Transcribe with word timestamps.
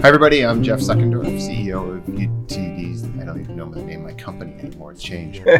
Hi, 0.00 0.06
everybody. 0.08 0.44
I'm 0.46 0.62
Jeff 0.62 0.78
Suckendorf, 0.80 1.26
CEO 1.40 1.96
of 1.98 2.04
UTDs. 2.04 3.20
I 3.20 3.24
don't 3.24 3.40
even 3.40 3.56
know 3.56 3.68
the 3.70 3.82
name 3.82 4.00
of 4.04 4.06
my 4.06 4.12
company 4.14 4.54
anymore. 4.60 4.92
It's 4.92 5.02
changed. 5.02 5.40
we 5.44 5.52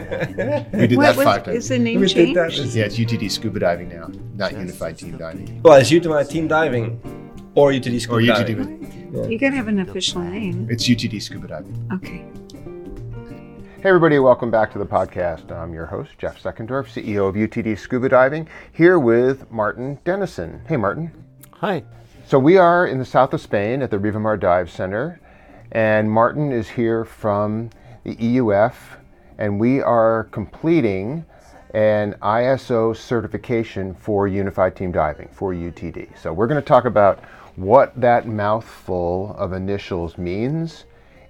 did 0.87 0.97
What 0.97 1.03
that 1.07 1.17
was, 1.17 1.25
five 1.25 1.45
times. 1.45 1.57
is 1.59 1.69
the 1.71 1.79
name 1.79 2.01
We 2.01 2.07
did 2.07 2.37
that. 2.37 2.53
changed? 2.53 2.75
yeah, 2.75 2.85
it's 2.85 2.97
UTD 2.97 3.31
Scuba 3.31 3.59
Diving 3.59 3.89
now, 3.89 4.11
not 4.37 4.53
Unified 4.53 4.97
Team 4.99 5.17
Diving. 5.17 5.61
Well, 5.63 5.75
it's 5.79 5.91
UTD 5.91 6.29
Team 6.29 6.47
Diving 6.49 7.01
or 7.55 7.73
UTD 7.73 8.01
Scuba 8.01 8.17
Or 8.19 8.21
UTD. 8.21 8.47
Diving. 8.57 9.13
with- 9.13 9.31
You 9.31 9.39
gotta 9.39 9.57
have 9.57 9.69
an 9.69 9.81
official 9.81 10.23
name. 10.23 10.69
It's 10.71 10.85
UTD 10.89 11.21
Scuba 11.21 11.49
Diving. 11.49 11.89
Okay. 11.95 12.25
Hey, 13.83 13.89
everybody. 13.89 14.19
Welcome 14.19 14.51
back 14.51 14.73
to 14.73 14.79
the 14.79 14.87
podcast. 14.87 15.51
I'm 15.53 15.73
your 15.73 15.87
host, 15.87 16.11
Jeff 16.19 16.41
Suckendorf, 16.43 16.87
CEO 16.89 17.29
of 17.29 17.35
UTD 17.37 17.77
Scuba 17.79 18.09
Diving, 18.09 18.49
here 18.73 18.99
with 18.99 19.51
Martin 19.51 19.99
Denison. 20.05 20.63
Hey, 20.69 20.77
Martin. 20.77 21.13
Hi. 21.55 21.83
So 22.29 22.39
we 22.39 22.59
are 22.59 22.87
in 22.87 22.99
the 22.99 23.07
south 23.07 23.33
of 23.33 23.41
Spain 23.41 23.81
at 23.81 23.91
the 23.91 23.97
Rivamar 23.97 24.39
Dive 24.39 24.71
Center, 24.71 25.19
and 25.73 26.11
Martin 26.11 26.53
is 26.53 26.69
here 26.69 27.07
from 27.07 27.71
the 28.05 28.17
EUF, 28.17 28.75
and 29.39 29.59
we 29.59 29.81
are 29.81 30.25
completing 30.25 31.25
an 31.73 32.17
ISO 32.21 32.95
certification 32.95 33.95
for 33.95 34.29
Unified 34.29 34.77
Team 34.77 34.93
Diving 34.93 35.31
for 35.33 35.55
UTD. 35.55 36.19
So 36.19 36.35
we're 36.35 36.49
going 36.49 36.61
to 36.61 36.69
talk 36.69 36.85
about 36.85 37.25
what 37.57 37.99
that 37.99 38.29
mouthful 38.29 39.35
of 39.39 39.55
initials 39.55 40.19
means, 40.19 40.85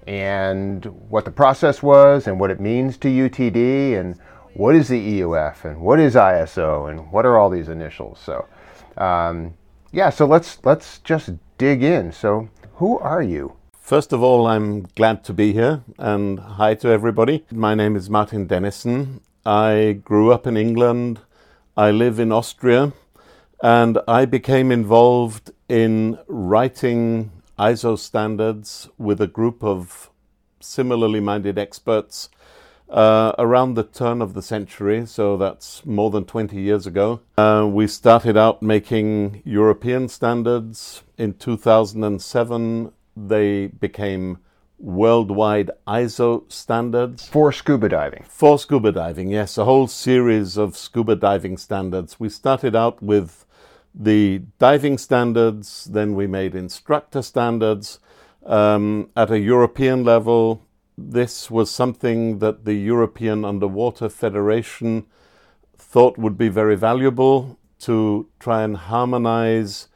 and 0.09 0.85
what 1.09 1.25
the 1.25 1.31
process 1.31 1.81
was, 1.81 2.27
and 2.27 2.41
what 2.41 2.51
it 2.51 2.59
means 2.59 2.97
to 2.97 3.09
UTD, 3.09 4.01
and 4.01 4.19
what 4.55 4.75
is 4.75 4.89
the 4.89 5.21
EUF, 5.21 5.65
and 5.65 5.81
what 5.81 6.01
is 6.01 6.17
ISO, 6.17 6.91
and 6.91 7.13
what 7.13 7.25
are 7.25 7.39
all 7.39 7.51
these 7.51 7.69
initials. 7.69 8.19
So. 8.19 8.49
Um, 8.97 9.55
yeah, 9.93 10.11
so 10.11 10.27
let's 10.27 10.59
let's 10.65 10.99
just 10.99 11.31
dig 11.57 11.83
in. 11.83 12.13
So, 12.13 12.49
who 12.75 12.99
are 12.99 13.23
you? 13.23 13.55
First 13.81 14.13
of 14.13 14.23
all, 14.23 14.47
I'm 14.47 14.83
glad 14.97 15.25
to 15.25 15.33
be 15.33 15.53
here 15.53 15.83
and 15.99 16.39
hi 16.39 16.75
to 16.75 16.89
everybody. 16.89 17.47
My 17.51 17.75
name 17.75 17.97
is 17.97 18.11
Martin 18.11 18.47
Denison. 18.47 19.23
I 19.47 20.01
grew 20.05 20.31
up 20.31 20.47
in 20.47 20.59
England. 20.59 21.21
I 21.77 21.91
live 21.91 22.19
in 22.19 22.31
Austria 22.31 22.93
and 23.63 23.99
I 24.07 24.27
became 24.27 24.71
involved 24.71 25.53
in 25.69 26.19
writing 26.27 27.31
ISO 27.59 27.99
standards 27.99 28.89
with 28.99 29.23
a 29.23 29.27
group 29.27 29.65
of 29.65 30.11
similarly 30.61 31.21
minded 31.21 31.59
experts 31.59 32.29
uh, 32.91 33.33
around 33.39 33.75
the 33.75 33.85
turn 33.85 34.23
of 34.23 34.35
the 34.35 34.43
century, 34.43 35.07
so 35.07 35.37
that's 35.37 35.85
more 35.85 36.11
than 36.11 36.25
20 36.25 36.61
years 36.61 36.87
ago. 36.87 37.21
Uh, 37.37 37.69
we 37.71 37.87
started 37.87 38.37
out 38.37 38.63
making 38.63 39.43
European 39.45 40.09
standards. 40.09 41.03
In 41.17 41.35
2007, 41.35 42.93
they 43.17 43.67
became 43.67 44.39
worldwide 44.79 45.71
ISO 45.87 46.51
standards. 46.51 47.29
For 47.29 47.53
scuba 47.53 47.89
diving. 47.89 48.25
For 48.29 48.59
scuba 48.59 48.93
diving, 48.93 49.31
yes, 49.31 49.59
a 49.59 49.65
whole 49.65 49.89
series 49.89 50.57
of 50.57 50.77
scuba 50.77 51.17
diving 51.17 51.57
standards. 51.57 52.21
We 52.21 52.29
started 52.29 52.77
out 52.77 53.03
with 53.03 53.45
the 53.95 54.43
diving 54.59 54.99
standards, 54.99 55.85
then 55.85 56.15
we 56.15 56.27
made 56.27 56.55
instructor 56.55 57.23
standards. 57.23 57.99
Um, 58.47 59.11
at 59.15 59.31
a 59.31 59.39
European 59.39 60.05
level, 60.05 60.65
this 61.01 61.49
was 61.49 61.71
something 61.71 62.41
that 62.41 62.65
the 62.65 62.75
European 62.75 63.45
Underwater 63.45 64.09
Federation 64.09 65.07
thought 65.77 66.19
would 66.19 66.37
be 66.37 66.49
very 66.49 66.77
valuable 66.77 67.57
to 67.81 68.29
try 68.41 68.63
and 68.63 68.77
harmonize 68.77 69.87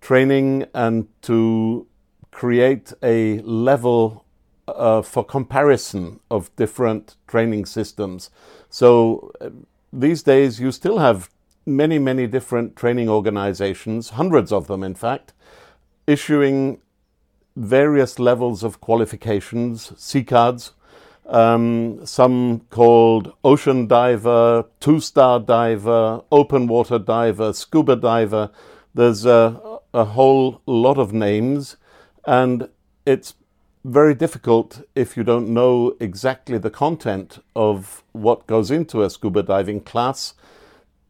training 0.00 0.66
and 0.74 1.06
to 1.22 1.86
create 2.30 2.94
a 3.02 3.40
level 3.40 4.24
uh, 4.66 5.02
for 5.02 5.22
comparison 5.22 6.18
of 6.30 6.54
different 6.56 7.16
training 7.26 7.66
systems. 7.66 8.30
So 8.70 9.32
uh, 9.40 9.50
these 9.92 10.22
days, 10.22 10.58
you 10.58 10.72
still 10.72 10.98
have 10.98 11.28
many, 11.66 11.98
many 11.98 12.26
different 12.26 12.74
training 12.74 13.08
organizations, 13.10 14.10
hundreds 14.10 14.50
of 14.50 14.66
them, 14.66 14.82
in 14.82 14.94
fact, 14.94 15.34
issuing 16.06 16.80
various 17.56 18.18
levels 18.18 18.62
of 18.62 18.80
qualifications, 18.80 19.92
C 19.96 20.24
cards, 20.24 20.72
um, 21.26 22.04
some 22.04 22.60
called 22.70 23.32
ocean 23.44 23.86
diver, 23.86 24.64
two 24.80 25.00
star 25.00 25.40
diver, 25.40 26.22
open 26.30 26.66
water 26.66 26.98
diver, 26.98 27.52
scuba 27.52 27.96
diver. 27.96 28.50
There's 28.94 29.24
a, 29.24 29.78
a 29.94 30.04
whole 30.04 30.60
lot 30.66 30.98
of 30.98 31.12
names, 31.12 31.76
and 32.26 32.68
it's 33.06 33.34
very 33.84 34.14
difficult 34.14 34.82
if 34.94 35.16
you 35.16 35.24
don't 35.24 35.48
know 35.48 35.96
exactly 35.98 36.58
the 36.58 36.70
content 36.70 37.42
of 37.56 38.04
what 38.12 38.46
goes 38.46 38.70
into 38.70 39.02
a 39.02 39.10
scuba 39.10 39.42
diving 39.42 39.80
class 39.80 40.34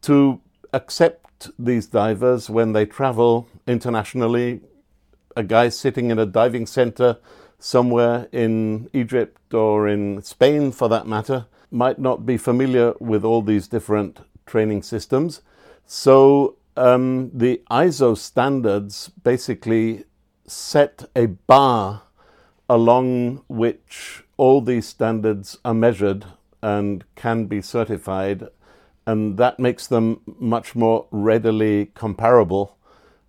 to 0.01 0.41
accept 0.73 1.51
these 1.59 1.87
divers 1.87 2.49
when 2.49 2.73
they 2.73 2.85
travel 2.85 3.47
internationally. 3.67 4.61
A 5.35 5.43
guy 5.43 5.69
sitting 5.69 6.11
in 6.11 6.19
a 6.19 6.25
diving 6.25 6.65
center 6.65 7.17
somewhere 7.59 8.27
in 8.31 8.89
Egypt 8.93 9.53
or 9.53 9.87
in 9.87 10.21
Spain, 10.21 10.71
for 10.71 10.89
that 10.89 11.07
matter, 11.07 11.45
might 11.71 11.97
not 11.97 12.25
be 12.25 12.37
familiar 12.37 12.93
with 12.99 13.23
all 13.23 13.41
these 13.41 13.67
different 13.67 14.19
training 14.45 14.83
systems. 14.83 15.41
So 15.85 16.57
um, 16.75 17.31
the 17.33 17.61
ISO 17.71 18.17
standards 18.17 19.09
basically 19.23 20.05
set 20.45 21.05
a 21.15 21.27
bar 21.27 22.03
along 22.69 23.43
which 23.47 24.23
all 24.37 24.61
these 24.61 24.87
standards 24.87 25.57
are 25.63 25.73
measured 25.73 26.25
and 26.61 27.03
can 27.15 27.45
be 27.45 27.61
certified, 27.61 28.47
and 29.05 29.37
that 29.37 29.59
makes 29.59 29.87
them 29.87 30.21
much 30.39 30.75
more 30.75 31.07
readily 31.11 31.87
comparable 31.93 32.77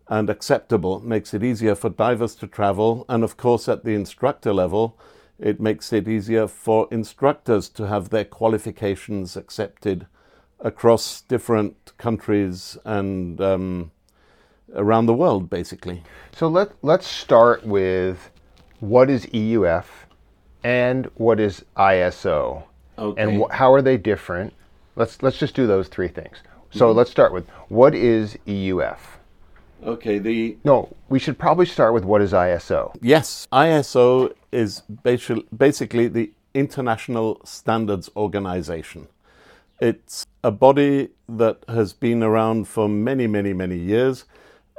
and 0.09 0.29
acceptable, 0.29 1.01
makes 1.01 1.33
it 1.33 1.43
easier 1.43 1.75
for 1.75 1.89
divers 1.89 2.35
to 2.37 2.47
travel, 2.47 3.05
and 3.09 3.25
of 3.25 3.37
course, 3.37 3.69
at 3.69 3.85
the 3.85 3.95
instructor 3.95 4.53
level, 4.53 4.99
it 5.39 5.61
makes 5.61 5.93
it 5.93 6.07
easier 6.07 6.47
for 6.47 6.87
instructors 6.91 7.69
to 7.71 7.87
have 7.89 8.11
their 8.11 8.25
qualifications 8.25 9.37
accepted 9.37 10.07
across 10.61 11.23
different 11.23 11.93
countries 11.99 12.79
and 12.85 13.41
um, 13.41 13.91
around 14.75 15.07
the 15.07 15.15
world, 15.15 15.51
basically. 15.51 16.03
So 16.33 16.49
let 16.49 16.73
let's 16.83 17.07
start 17.07 17.67
with 17.67 18.31
what 18.81 19.11
is 19.11 19.27
EUF 19.27 19.87
and 20.63 21.07
what 21.15 21.41
is 21.41 21.65
ISO, 21.77 22.65
and 23.19 23.43
wh- 23.43 23.55
how 23.55 23.73
are 23.73 23.83
they 23.83 23.97
different? 23.97 24.53
Let's 24.97 25.23
let's 25.23 25.39
just 25.39 25.55
do 25.55 25.67
those 25.67 25.89
three 25.89 26.09
things. 26.09 26.39
So 26.71 26.91
let's 26.91 27.11
start 27.11 27.33
with 27.33 27.49
what 27.69 27.95
is 27.95 28.37
EUF. 28.47 28.99
Okay, 29.85 30.19
the 30.19 30.57
No, 30.65 30.95
we 31.11 31.19
should 31.19 31.39
probably 31.39 31.67
start 31.67 31.93
with 31.93 32.05
what 32.05 32.23
is 32.23 32.33
ISO. 32.33 32.95
Yes, 33.03 33.47
ISO 33.53 34.33
is 34.51 34.83
basi- 35.03 35.45
basically 35.57 36.09
the 36.09 36.33
International 36.55 37.41
Standards 37.45 38.09
Organization. 38.17 39.09
It's 39.81 40.25
a 40.43 40.51
body 40.51 41.11
that 41.29 41.65
has 41.69 41.93
been 41.93 42.23
around 42.23 42.67
for 42.67 42.89
many, 42.89 43.27
many, 43.27 43.53
many 43.53 43.77
years. 43.77 44.25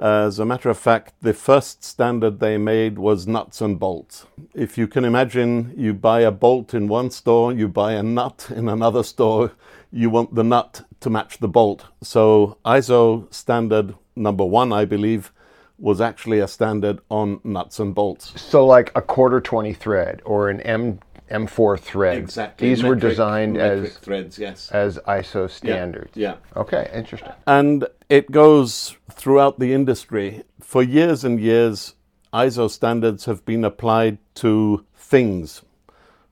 As 0.01 0.39
a 0.39 0.45
matter 0.45 0.69
of 0.69 0.77
fact, 0.77 1.13
the 1.21 1.33
first 1.33 1.83
standard 1.83 2.39
they 2.39 2.57
made 2.57 2.97
was 2.97 3.27
nuts 3.27 3.61
and 3.61 3.79
bolts. 3.79 4.25
If 4.53 4.77
you 4.77 4.87
can 4.87 5.05
imagine, 5.05 5.73
you 5.77 5.93
buy 5.93 6.21
a 6.21 6.31
bolt 6.31 6.73
in 6.73 6.87
one 6.87 7.11
store, 7.11 7.53
you 7.53 7.67
buy 7.67 7.93
a 7.93 8.03
nut 8.03 8.47
in 8.55 8.67
another 8.67 9.03
store, 9.03 9.51
you 9.91 10.09
want 10.09 10.33
the 10.33 10.43
nut 10.43 10.83
to 11.01 11.09
match 11.09 11.37
the 11.37 11.47
bolt. 11.47 11.85
So, 12.01 12.57
ISO 12.65 13.33
standard 13.33 13.95
number 14.15 14.45
one, 14.45 14.71
I 14.73 14.85
believe, 14.85 15.31
was 15.77 15.99
actually 15.99 16.39
a 16.39 16.47
standard 16.47 16.99
on 17.09 17.39
nuts 17.43 17.79
and 17.79 17.93
bolts. 17.93 18.39
So 18.41 18.65
like 18.65 18.91
a 18.95 19.01
quarter 19.01 19.41
twenty 19.41 19.73
thread 19.73 20.21
or 20.25 20.49
an 20.49 20.61
M 20.61 20.99
M4 21.29 21.79
thread. 21.79 22.17
Exactly. 22.17 22.69
These 22.69 22.83
were 22.83 22.95
designed 22.95 23.57
as 23.57 23.97
threads, 23.97 24.37
yes. 24.37 24.69
as 24.71 24.99
ISO 25.07 25.49
standards. 25.49 26.11
Yeah. 26.15 26.35
Okay, 26.55 26.89
interesting. 26.93 27.31
And 27.47 27.87
it 28.09 28.31
goes 28.31 28.95
throughout 29.11 29.59
the 29.59 29.73
industry. 29.73 30.43
For 30.61 30.83
years 30.83 31.23
and 31.23 31.39
years, 31.39 31.95
ISO 32.31 32.69
standards 32.69 33.25
have 33.25 33.43
been 33.43 33.65
applied 33.65 34.19
to 34.35 34.85
things 34.95 35.63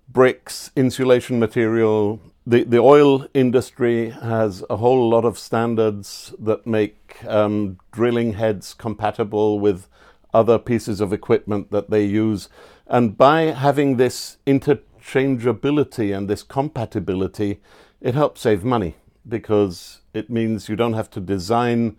bricks, 0.07 0.69
insulation 0.75 1.39
material. 1.39 2.19
The, 2.45 2.63
the 2.63 2.79
oil 2.79 3.25
industry 3.33 4.09
has 4.09 4.65
a 4.69 4.75
whole 4.75 5.09
lot 5.09 5.23
of 5.23 5.39
standards 5.39 6.33
that 6.37 6.67
make 6.67 7.23
um, 7.25 7.77
drilling 7.93 8.33
heads 8.33 8.73
compatible 8.73 9.59
with 9.59 9.87
other 10.33 10.59
pieces 10.59 10.99
of 10.99 11.13
equipment 11.13 11.71
that 11.71 11.89
they 11.89 12.03
use. 12.03 12.49
And 12.85 13.17
by 13.17 13.43
having 13.43 13.95
this 13.95 14.37
interchangeability 14.45 16.15
and 16.15 16.29
this 16.29 16.43
compatibility, 16.43 17.61
it 18.01 18.13
helps 18.13 18.41
save 18.41 18.65
money 18.65 18.95
because 19.27 20.01
it 20.13 20.29
means 20.29 20.67
you 20.67 20.75
don't 20.75 20.93
have 20.93 21.09
to 21.11 21.21
design 21.21 21.95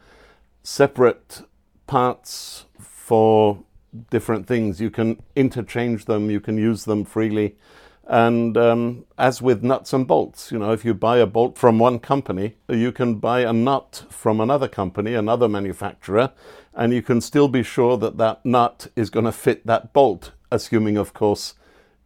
separate 0.63 1.41
parts 1.87 2.67
for 2.79 3.65
different 4.11 4.47
things. 4.47 4.79
You 4.81 4.91
can 4.91 5.23
interchange 5.35 6.05
them, 6.05 6.31
you 6.31 6.41
can 6.41 6.59
use 6.59 6.85
them 6.85 7.05
freely. 7.05 7.57
And 8.07 8.57
um, 8.57 9.07
as 9.17 9.41
with 9.41 9.63
nuts 9.63 9.93
and 9.93 10.07
bolts, 10.07 10.53
you 10.53 10.59
know, 10.59 10.73
if 10.73 10.85
you 10.85 10.93
buy 10.95 11.19
a 11.19 11.27
bolt 11.27 11.57
from 11.57 11.79
one 11.79 11.99
company, 11.99 12.57
you 12.69 12.93
can 12.93 13.17
buy 13.17 13.41
a 13.41 13.53
nut 13.53 14.05
from 14.11 14.41
another 14.41 14.69
company, 14.69 15.15
another 15.15 15.49
manufacturer, 15.49 16.33
and 16.75 16.93
you 16.93 17.03
can 17.03 17.21
still 17.21 17.49
be 17.49 17.63
sure 17.63 17.97
that 17.97 18.19
that 18.19 18.45
nut 18.45 18.89
is 18.95 19.09
going 19.11 19.25
to 19.25 19.33
fit 19.33 19.67
that 19.67 19.93
bolt, 19.93 20.33
assuming, 20.51 20.97
of 20.97 21.15
course, 21.15 21.55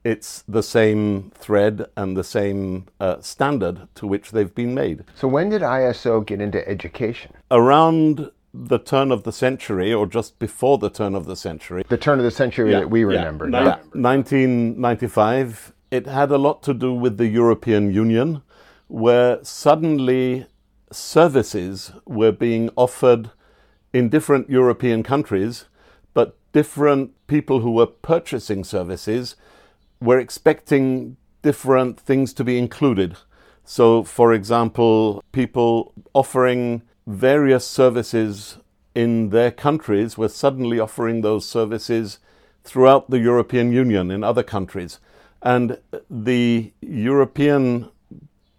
it's 0.04 0.44
the 0.46 0.62
same 0.62 1.32
thread 1.34 1.86
and 1.96 2.16
the 2.16 2.24
same 2.24 2.86
uh, 3.00 3.20
standard 3.20 3.88
to 3.96 4.06
which 4.06 4.30
they've 4.30 4.54
been 4.54 4.74
made. 4.74 5.04
So, 5.16 5.26
when 5.26 5.50
did 5.50 5.62
ISO 5.62 6.24
get 6.24 6.40
into 6.40 6.66
education? 6.68 7.32
Around 7.50 8.30
the 8.54 8.78
turn 8.78 9.10
of 9.12 9.24
the 9.24 9.32
century, 9.32 9.92
or 9.92 10.06
just 10.06 10.38
before 10.38 10.78
the 10.78 10.88
turn 10.90 11.14
of 11.14 11.26
the 11.26 11.36
century. 11.36 11.84
The 11.88 11.98
turn 11.98 12.18
of 12.18 12.24
the 12.24 12.30
century 12.30 12.70
Yeah, 12.70 12.80
that 12.80 12.90
we 12.90 13.00
yeah. 13.00 13.06
remember. 13.06 13.48
Yeah, 13.50 13.80
1995. 13.92 15.72
It 15.90 16.06
had 16.06 16.30
a 16.30 16.38
lot 16.38 16.62
to 16.64 16.74
do 16.74 16.92
with 16.92 17.16
the 17.16 17.28
European 17.28 17.92
Union, 17.92 18.42
where 18.88 19.42
suddenly 19.42 20.46
services 20.92 21.92
were 22.04 22.32
being 22.32 22.70
offered 22.76 23.30
in 23.94 24.10
different 24.10 24.50
European 24.50 25.02
countries, 25.02 25.64
but 26.12 26.36
different 26.52 27.12
people 27.26 27.60
who 27.60 27.70
were 27.70 27.86
purchasing 27.86 28.64
services 28.64 29.34
were 30.00 30.18
expecting 30.18 31.16
different 31.42 31.98
things 31.98 32.34
to 32.34 32.44
be 32.44 32.58
included. 32.58 33.16
So, 33.64 34.02
for 34.02 34.34
example, 34.34 35.22
people 35.32 35.94
offering 36.12 36.82
various 37.06 37.66
services 37.66 38.58
in 38.94 39.30
their 39.30 39.50
countries 39.50 40.18
were 40.18 40.28
suddenly 40.28 40.78
offering 40.78 41.22
those 41.22 41.48
services 41.48 42.18
throughout 42.62 43.08
the 43.08 43.20
European 43.20 43.72
Union 43.72 44.10
in 44.10 44.22
other 44.22 44.42
countries. 44.42 45.00
And 45.42 45.78
the 46.10 46.72
European 46.80 47.90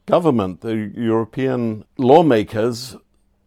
government, 0.05 0.61
the 0.61 0.91
European 0.95 1.85
lawmakers 1.97 2.95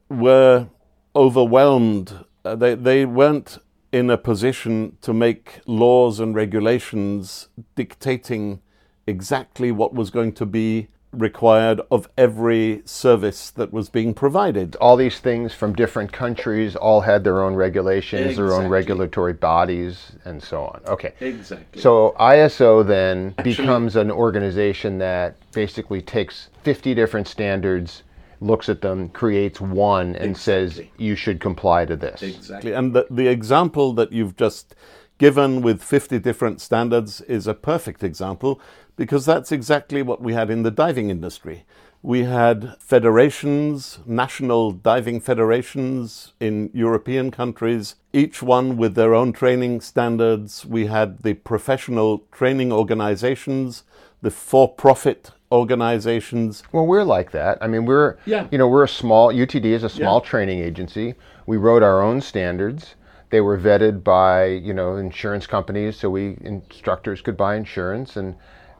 were 0.08 0.68
overwhelmed. 1.14 2.24
Uh, 2.44 2.54
They, 2.54 2.74
they 2.74 3.04
weren't 3.04 3.58
in 3.90 4.10
a 4.10 4.16
position 4.16 4.96
to 5.02 5.12
make 5.12 5.60
laws 5.66 6.20
and 6.20 6.34
regulations 6.34 7.48
dictating 7.74 8.60
exactly 9.06 9.70
what 9.72 9.92
was 9.94 10.10
going 10.10 10.32
to 10.32 10.46
be 10.46 10.88
required 11.12 11.80
of 11.90 12.08
every 12.16 12.82
service 12.84 13.50
that 13.50 13.72
was 13.72 13.88
being 13.88 14.14
provided. 14.14 14.76
all 14.76 14.96
these 14.96 15.20
things 15.20 15.52
from 15.52 15.74
different 15.74 16.10
countries 16.10 16.74
all 16.74 17.02
had 17.02 17.22
their 17.22 17.42
own 17.42 17.54
regulations, 17.54 18.36
their 18.36 18.52
own 18.54 18.66
regulatory 18.68 19.34
bodies, 19.34 20.12
and 20.24 20.42
so 20.42 20.64
on. 20.64 20.80
Okay. 20.86 21.12
Exactly. 21.20 21.80
So 21.80 22.14
ISO 22.18 22.86
then 22.86 23.34
becomes 23.42 23.96
an 23.96 24.10
organization 24.10 24.98
that 24.98 25.36
basically 25.52 26.00
takes 26.00 26.48
50 26.62 26.94
different 26.94 27.28
standards, 27.28 28.02
looks 28.40 28.68
at 28.68 28.80
them, 28.80 29.10
creates 29.10 29.60
one, 29.60 30.16
and 30.16 30.36
says 30.36 30.80
you 30.96 31.14
should 31.14 31.40
comply 31.40 31.84
to 31.84 31.96
this. 31.96 32.22
Exactly. 32.22 32.72
And 32.72 32.94
the, 32.94 33.06
the 33.10 33.28
example 33.28 33.92
that 33.94 34.12
you've 34.12 34.36
just 34.36 34.74
given 35.18 35.62
with 35.62 35.80
50 35.82 36.18
different 36.18 36.60
standards 36.60 37.20
is 37.22 37.46
a 37.46 37.54
perfect 37.54 38.02
example 38.02 38.60
because 38.96 39.24
that's 39.26 39.52
exactly 39.52 40.02
what 40.02 40.20
we 40.20 40.34
had 40.34 40.50
in 40.50 40.62
the 40.62 40.70
diving 40.70 41.10
industry. 41.10 41.64
We 42.04 42.24
had 42.24 42.76
federations, 42.80 44.00
national 44.06 44.72
diving 44.72 45.20
federations 45.20 46.32
in 46.40 46.70
European 46.74 47.30
countries, 47.30 47.94
each 48.12 48.42
one 48.42 48.76
with 48.76 48.96
their 48.96 49.14
own 49.14 49.32
training 49.32 49.82
standards. 49.82 50.66
We 50.66 50.86
had 50.86 51.22
the 51.22 51.34
professional 51.34 52.24
training 52.32 52.72
organizations, 52.72 53.84
the 54.20 54.30
for 54.30 54.68
profit 54.68 55.30
organizations. 55.52 56.62
Well, 56.72 56.86
we're 56.86 57.04
like 57.04 57.30
that. 57.32 57.58
I 57.60 57.66
mean, 57.68 57.84
we're 57.84 58.16
Yeah. 58.24 58.46
you 58.50 58.58
know 58.58 58.66
we're 58.66 58.84
a 58.84 58.88
small 58.88 59.32
UTD 59.32 59.66
is 59.72 59.84
a 59.84 59.88
small 59.88 60.20
training 60.20 60.58
agency. 60.58 61.14
We 61.46 61.56
wrote 61.56 61.82
our 61.82 62.02
own 62.02 62.20
standards. 62.20 62.94
They 63.30 63.40
were 63.40 63.58
vetted 63.58 64.02
by 64.02 64.46
you 64.46 64.74
know 64.74 64.96
insurance 64.96 65.46
companies, 65.46 65.96
so 65.96 66.10
we 66.10 66.36
instructors 66.40 67.20
could 67.22 67.36
buy 67.36 67.56
insurance, 67.56 68.16
and 68.16 68.34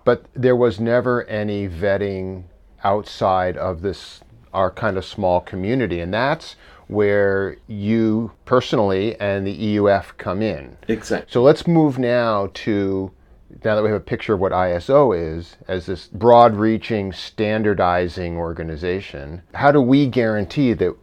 but 0.04 0.25
there 0.34 0.56
was 0.56 0.81
never 0.81 1.25
any 1.25 1.69
vetting 1.69 2.44
outside 2.84 3.56
of 3.56 3.82
this 3.82 4.20
our 4.52 4.70
kind 4.70 4.99
of 4.99 5.04
small 5.04 5.40
community, 5.40 6.00
and 6.00 6.12
that's 6.12 6.56
where 6.87 7.56
you 7.66 8.32
personally 8.44 9.19
and 9.19 9.46
the 9.46 9.76
EUF 9.76 10.16
come 10.19 10.43
in. 10.43 10.76
Exactly. 10.88 11.32
So 11.32 11.43
let's 11.43 11.66
move 11.66 11.99
now 11.99 12.50
to 12.54 13.10
now 13.64 13.75
that 13.75 13.82
we 13.82 13.90
have 13.90 14.00
a 14.00 14.04
picture 14.04 14.34
of 14.34 14.40
what 14.40 14.52
ISO 14.52 15.16
is 15.16 15.56
as 15.69 15.87
this 15.87 16.08
broad 16.08 16.56
reaching 16.56 17.12
standardizing 17.12 18.37
organization. 18.37 19.43
How 19.55 19.72
do 19.72 19.81
we 19.81 20.06
guarantee 20.06 20.72
that 20.75 20.96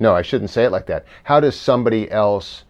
no, 0.00 0.14
I 0.14 0.22
shouldn't 0.22 0.50
say 0.50 0.64
it 0.64 0.70
like 0.70 0.86
that. 0.86 1.04
How 1.24 1.40
does 1.40 1.56
somebody 1.56 2.10
else 2.10 2.64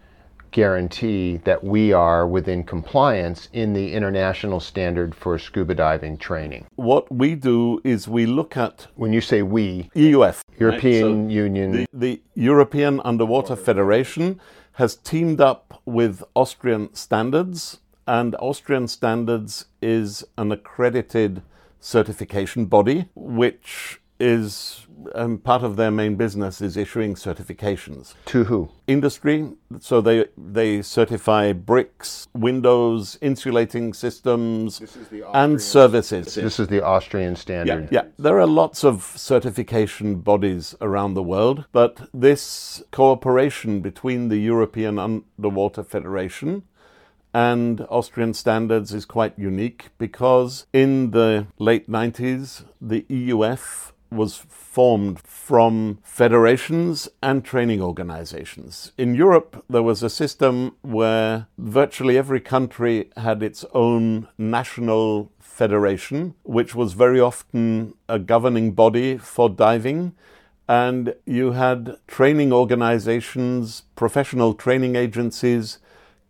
guarantee 0.50 1.39
that 1.45 1.62
we 1.62 1.93
are 1.93 2.27
within 2.27 2.65
compliance 2.65 3.49
in 3.53 3.73
the 3.73 3.93
international 3.93 4.61
standard 4.61 5.15
for 5.15 5.39
scuba 5.39 5.75
diving 5.75 6.19
training? 6.19 6.67
What 6.77 7.11
we 7.12 7.35
do 7.35 7.81
is 7.85 8.09
we 8.09 8.27
look 8.27 8.56
at 8.56 8.87
When 8.97 9.12
you 9.12 9.21
say 9.21 9.43
we, 9.43 9.91
EUF, 9.95 10.41
European 10.59 11.25
Right, 11.25 11.31
so 11.31 11.35
Union, 11.35 11.73
The, 11.73 11.87
the 11.93 12.23
European 12.35 13.00
Underwater 13.05 13.56
Federation 13.56 14.41
has 14.73 14.97
teamed 14.97 15.41
up 15.41 15.83
with 15.85 16.23
Austrian 16.35 16.95
Standards, 16.95 17.81
and 18.06 18.37
Austrian 18.37 18.87
Standards 18.87 19.67
is 19.83 20.25
an 20.37 20.53
accredited 20.53 21.43
certification 21.81 22.67
body, 22.67 23.09
which 23.15 24.00
is 24.20 24.87
um, 25.15 25.38
part 25.38 25.62
of 25.62 25.76
their 25.76 25.91
main 25.91 26.17
business 26.17 26.61
is 26.61 26.76
issuing 26.76 27.15
certifications. 27.15 28.15
to 28.26 28.44
who? 28.44 28.70
Industry, 28.87 29.53
so 29.81 30.00
they 30.00 30.26
they 30.37 30.82
certify 30.82 31.53
bricks, 31.53 32.29
windows, 32.35 33.19
insulating 33.20 33.94
systems, 33.94 34.81
and 35.32 35.61
services. 35.61 36.35
This 36.35 36.59
is 36.59 36.69
the 36.69 36.85
Austrian 36.85 37.37
standard. 37.37 37.88
Yeah, 37.91 38.05
there 38.19 38.41
are 38.41 38.47
lots 38.47 38.85
of 38.85 39.12
certification 39.17 40.17
bodies 40.17 40.75
around 40.81 41.14
the 41.14 41.23
world, 41.23 41.67
but 41.73 42.09
this 42.12 42.82
cooperation 42.91 43.81
between 43.81 44.29
the 44.29 44.38
European 44.38 44.99
Underwater 44.99 45.85
Federation 45.85 46.62
and 47.35 47.87
Austrian 47.90 48.33
standards 48.33 48.95
is 48.95 49.04
quite 49.04 49.38
unique 49.38 49.90
because 49.99 50.66
in 50.73 51.11
the 51.11 51.47
late 51.59 51.88
90s, 51.88 52.64
the 52.81 53.02
EUF 53.02 53.92
was 54.11 54.37
formed 54.37 55.21
from 55.21 55.99
federations 56.03 57.09
and 57.23 57.45
training 57.45 57.83
organizations. 57.83 58.93
In 58.97 59.15
Europe, 59.15 59.65
there 59.69 59.83
was 59.83 60.03
a 60.03 60.11
system 60.11 60.77
where 60.83 61.47
virtually 61.59 62.17
every 62.17 62.41
country 62.41 63.11
had 63.17 63.43
its 63.43 63.65
own 63.75 64.29
national 64.38 65.33
federation, 65.41 66.35
which 66.45 66.75
was 66.75 66.93
very 66.93 67.21
often 67.21 67.95
a 68.09 68.19
governing 68.19 68.73
body 68.73 69.19
for 69.19 69.49
diving. 69.49 70.15
And 70.69 71.15
you 71.25 71.53
had 71.53 71.97
training 72.07 72.53
organizations, 72.53 73.83
professional 73.97 74.55
training 74.55 74.97
agencies 74.97 75.79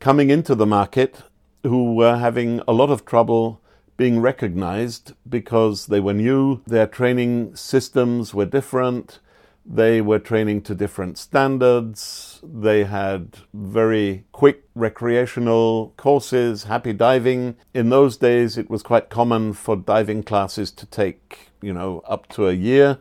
coming 0.01 0.31
into 0.31 0.55
the 0.55 0.67
market 0.67 1.23
who 1.65 1.95
were 1.95 2.17
having 2.17 2.63
a 2.69 2.73
lot 2.73 2.91
of 2.91 3.05
trouble 3.05 3.61
being 3.99 4.21
recognized 4.21 5.12
because 5.28 5.87
they 5.87 6.00
were 6.00 6.14
new, 6.14 6.62
their 6.67 6.87
training 6.87 7.55
systems 7.55 8.33
were 8.33 8.47
different, 8.47 9.19
they 9.67 10.00
were 10.00 10.21
training 10.21 10.62
to 10.62 10.75
different 10.75 11.19
standards, 11.19 12.40
they 12.43 12.85
had 12.85 13.38
very 13.52 14.25
quick 14.33 14.62
recreational 14.75 15.93
courses, 15.99 16.64
happy 16.64 16.93
diving. 16.95 17.57
In 17.75 17.90
those 17.90 18.17
days, 18.17 18.57
it 18.57 18.71
was 18.71 18.83
quite 18.83 19.11
common 19.11 19.52
for 19.52 19.76
diving 19.76 20.23
classes 20.23 20.71
to 20.71 20.87
take, 20.87 21.50
you 21.61 21.75
know, 21.75 22.00
up 22.07 22.28
to 22.28 22.49
a 22.49 22.55
year 22.55 22.99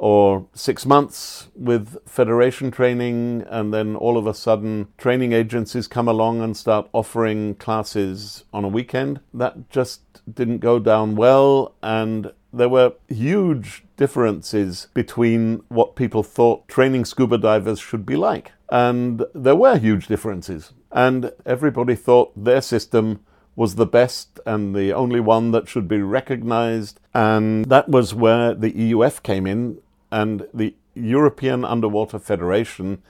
or 0.00 0.46
six 0.54 0.86
months 0.86 1.48
with 1.54 1.98
federation 2.06 2.70
training, 2.70 3.44
and 3.50 3.72
then 3.72 3.94
all 3.94 4.16
of 4.16 4.26
a 4.26 4.32
sudden, 4.32 4.88
training 4.96 5.34
agencies 5.34 5.86
come 5.86 6.08
along 6.08 6.40
and 6.40 6.56
start 6.56 6.88
offering 6.94 7.54
classes 7.56 8.44
on 8.50 8.64
a 8.64 8.68
weekend. 8.68 9.20
That 9.34 9.68
just 9.68 10.00
didn't 10.32 10.60
go 10.60 10.78
down 10.78 11.16
well, 11.16 11.74
and 11.82 12.32
there 12.50 12.70
were 12.70 12.94
huge 13.08 13.84
differences 13.98 14.88
between 14.94 15.62
what 15.68 15.96
people 15.96 16.22
thought 16.22 16.66
training 16.66 17.04
scuba 17.04 17.36
divers 17.36 17.78
should 17.78 18.06
be 18.06 18.16
like. 18.16 18.52
And 18.70 19.26
there 19.34 19.54
were 19.54 19.76
huge 19.76 20.06
differences, 20.06 20.72
and 20.90 21.30
everybody 21.44 21.94
thought 21.94 22.32
their 22.34 22.62
system 22.62 23.20
was 23.54 23.74
the 23.74 23.84
best 23.84 24.40
and 24.46 24.74
the 24.74 24.94
only 24.94 25.20
one 25.20 25.50
that 25.50 25.68
should 25.68 25.86
be 25.86 26.00
recognized. 26.00 26.98
And 27.12 27.66
that 27.66 27.90
was 27.90 28.14
where 28.14 28.54
the 28.54 28.72
EUF 28.72 29.22
came 29.22 29.46
in, 29.46 29.82
and 30.10 30.46
the 30.52 30.74
European 30.94 31.64
Underwater 31.64 32.18
Federation 32.18 33.02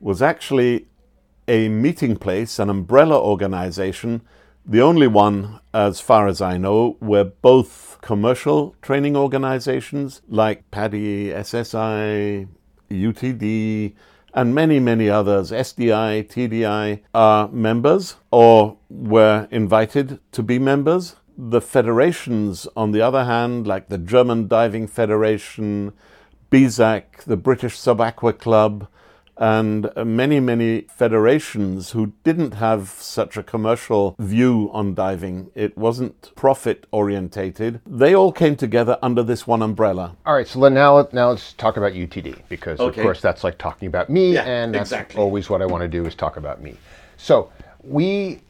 was 0.00 0.22
actually 0.22 0.86
a 1.46 1.68
meeting 1.68 2.16
place, 2.16 2.58
an 2.58 2.68
umbrella 2.68 3.18
organization, 3.18 4.22
the 4.66 4.82
only 4.82 5.06
one, 5.06 5.60
as 5.72 6.00
far 6.00 6.28
as 6.28 6.42
I 6.42 6.58
know, 6.58 6.96
where 7.00 7.24
both 7.24 7.98
commercial 8.02 8.76
training 8.82 9.16
organizations 9.16 10.20
like 10.28 10.70
PADI, 10.70 11.28
SSI, 11.30 12.48
UTD, 12.90 13.94
and 14.34 14.54
many, 14.54 14.78
many 14.78 15.08
others, 15.08 15.50
SDI, 15.50 16.28
TDI, 16.28 17.00
are 17.14 17.48
members 17.48 18.16
or 18.30 18.76
were 18.90 19.48
invited 19.50 20.20
to 20.32 20.42
be 20.42 20.58
members. 20.58 21.16
The 21.36 21.62
federations, 21.62 22.68
on 22.76 22.92
the 22.92 23.00
other 23.00 23.24
hand, 23.24 23.66
like 23.66 23.88
the 23.88 23.98
German 23.98 24.48
Diving 24.48 24.86
Federation, 24.86 25.92
BSAC, 26.50 27.24
the 27.26 27.36
British 27.36 27.78
Sub-Aqua 27.78 28.32
Club, 28.34 28.88
and 29.36 29.88
many, 30.04 30.40
many 30.40 30.80
federations 30.90 31.92
who 31.92 32.12
didn't 32.24 32.54
have 32.54 32.88
such 32.88 33.36
a 33.36 33.42
commercial 33.42 34.16
view 34.18 34.68
on 34.72 34.94
diving. 34.94 35.50
It 35.54 35.78
wasn't 35.78 36.34
profit 36.34 36.86
orientated. 36.90 37.80
They 37.86 38.14
all 38.14 38.32
came 38.32 38.56
together 38.56 38.98
under 39.00 39.22
this 39.22 39.46
one 39.46 39.62
umbrella. 39.62 40.16
All 40.26 40.34
right, 40.34 40.46
so 40.48 40.58
now 40.68 41.06
now 41.12 41.30
let's 41.30 41.52
talk 41.52 41.76
about 41.76 41.92
UTD 41.92 42.42
because 42.48 42.80
Okay. 42.80 43.00
of 43.00 43.04
course 43.04 43.20
that's 43.20 43.44
like 43.44 43.58
talking 43.58 43.86
about 43.86 44.10
me, 44.10 44.32
Yeah, 44.34 44.42
and 44.44 44.74
that's 44.74 44.90
exactly. 44.90 45.20
always 45.20 45.48
what 45.48 45.62
I 45.62 45.66
want 45.66 45.82
to 45.82 45.88
do 45.88 46.04
is 46.04 46.16
talk 46.16 46.36
about 46.36 46.60
me. 46.60 46.76
So 47.16 47.52
we 47.84 48.40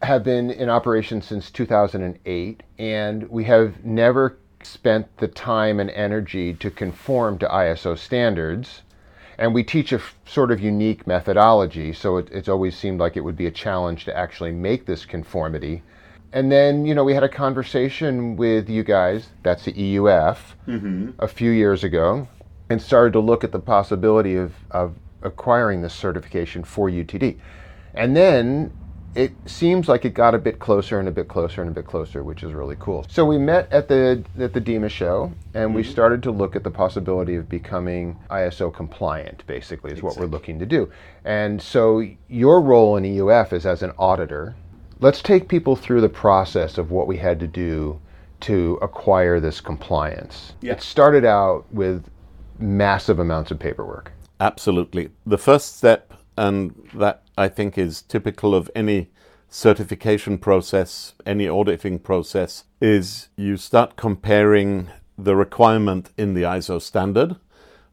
have 0.00 0.24
been 0.24 0.50
in 0.50 0.70
operation 0.70 1.20
since 1.20 1.50
2008, 1.50 2.62
and 2.78 3.28
we 3.28 3.44
have 3.44 3.84
never 3.84 4.38
spent 4.62 5.16
the 5.18 5.28
time 5.28 5.80
and 5.80 5.90
energy 5.90 6.54
to 6.54 6.70
conform 6.70 7.38
to 7.38 7.46
ISO 7.48 7.96
standards. 7.96 8.82
And 9.38 9.54
we 9.54 9.64
teach 9.64 9.92
a 9.92 9.96
f- 9.96 10.14
sort 10.26 10.50
of 10.50 10.60
unique 10.60 11.06
methodology, 11.06 11.92
so 11.94 12.18
it, 12.18 12.28
it's 12.30 12.48
always 12.48 12.76
seemed 12.76 13.00
like 13.00 13.16
it 13.16 13.22
would 13.22 13.36
be 13.36 13.46
a 13.46 13.50
challenge 13.50 14.04
to 14.04 14.16
actually 14.16 14.52
make 14.52 14.84
this 14.84 15.06
conformity. 15.06 15.82
And 16.32 16.52
then, 16.52 16.84
you 16.84 16.94
know, 16.94 17.04
we 17.04 17.14
had 17.14 17.24
a 17.24 17.28
conversation 17.28 18.36
with 18.36 18.68
you 18.68 18.84
guys, 18.84 19.30
that's 19.42 19.64
the 19.64 19.72
EUF, 19.72 20.38
mm-hmm. 20.68 21.10
a 21.18 21.26
few 21.26 21.50
years 21.50 21.82
ago, 21.82 22.28
and 22.68 22.80
started 22.80 23.14
to 23.14 23.20
look 23.20 23.42
at 23.42 23.50
the 23.50 23.58
possibility 23.58 24.36
of, 24.36 24.52
of 24.70 24.94
acquiring 25.22 25.82
this 25.82 25.94
certification 25.94 26.62
for 26.62 26.88
UTD. 26.88 27.38
And 27.94 28.16
then 28.16 28.72
it 29.14 29.32
seems 29.46 29.88
like 29.88 30.04
it 30.04 30.14
got 30.14 30.34
a 30.34 30.38
bit 30.38 30.60
closer 30.60 31.00
and 31.00 31.08
a 31.08 31.10
bit 31.10 31.26
closer 31.26 31.62
and 31.62 31.70
a 31.70 31.74
bit 31.74 31.86
closer, 31.86 32.22
which 32.22 32.42
is 32.42 32.52
really 32.52 32.76
cool. 32.78 33.04
So 33.08 33.24
we 33.24 33.38
met 33.38 33.70
at 33.72 33.88
the 33.88 34.22
at 34.38 34.52
the 34.52 34.60
DEMA 34.60 34.88
show, 34.88 35.32
and 35.54 35.74
we 35.74 35.82
mm-hmm. 35.82 35.90
started 35.90 36.22
to 36.24 36.30
look 36.30 36.54
at 36.54 36.62
the 36.62 36.70
possibility 36.70 37.34
of 37.34 37.48
becoming 37.48 38.18
ISO 38.30 38.72
compliant. 38.72 39.44
Basically, 39.46 39.92
is 39.92 40.02
what 40.02 40.16
we're 40.16 40.26
looking 40.26 40.58
to 40.60 40.66
do. 40.66 40.90
And 41.24 41.60
so 41.60 42.06
your 42.28 42.60
role 42.60 42.96
in 42.96 43.04
EUF 43.04 43.52
is 43.52 43.66
as 43.66 43.82
an 43.82 43.92
auditor. 43.98 44.54
Let's 45.00 45.22
take 45.22 45.48
people 45.48 45.76
through 45.76 46.02
the 46.02 46.08
process 46.08 46.78
of 46.78 46.90
what 46.90 47.06
we 47.06 47.16
had 47.16 47.40
to 47.40 47.46
do 47.46 48.00
to 48.40 48.78
acquire 48.80 49.40
this 49.40 49.60
compliance. 49.60 50.52
Yeah. 50.60 50.72
It 50.72 50.82
started 50.82 51.24
out 51.24 51.64
with 51.72 52.04
massive 52.58 53.18
amounts 53.18 53.50
of 53.50 53.58
paperwork. 53.58 54.12
Absolutely. 54.40 55.10
The 55.26 55.38
first 55.38 55.76
step, 55.78 56.14
and 56.36 56.74
that 56.94 57.22
I 57.40 57.48
think 57.48 57.78
is 57.78 58.02
typical 58.02 58.54
of 58.54 58.70
any 58.74 59.08
certification 59.48 60.36
process, 60.36 61.14
any 61.24 61.48
auditing 61.48 61.98
process, 61.98 62.64
is 62.82 63.30
you 63.34 63.56
start 63.56 63.96
comparing 63.96 64.88
the 65.16 65.34
requirement 65.34 66.10
in 66.18 66.34
the 66.34 66.42
ISO 66.42 66.82
standard 66.82 67.36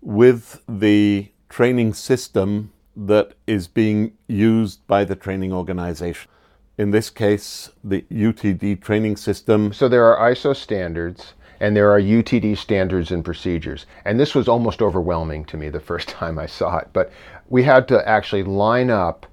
with 0.02 0.62
the 0.68 1.32
training 1.48 1.94
system 1.94 2.74
that 2.98 3.36
is 3.48 3.70
being 3.70 4.18
used 4.28 4.86
by 4.86 5.06
the 5.06 5.16
training 5.16 5.54
organization. 5.54 6.30
In 6.78 6.92
this 6.92 7.10
case, 7.10 7.70
the 7.82 8.02
UTD 8.12 8.82
training 8.82 9.16
system. 9.16 9.72
So 9.72 9.88
there 9.88 10.14
are 10.14 10.30
ISO 10.32 10.54
standards 10.54 11.36
and 11.62 11.74
there 11.74 11.90
are 11.90 12.02
UTD 12.02 12.58
standards 12.58 13.12
and 13.12 13.24
procedures. 13.24 13.86
And 14.04 14.20
this 14.20 14.36
was 14.36 14.50
almost 14.50 14.82
overwhelming 14.82 15.46
to 15.46 15.58
me 15.58 15.70
the 15.70 15.80
first 15.80 16.10
time 16.20 16.38
I 16.38 16.48
saw 16.48 16.80
it. 16.80 16.90
But 16.92 17.14
we 17.48 17.64
had 17.64 17.88
to 17.88 18.06
actually 18.06 18.44
line 18.44 18.90
up 18.90 19.26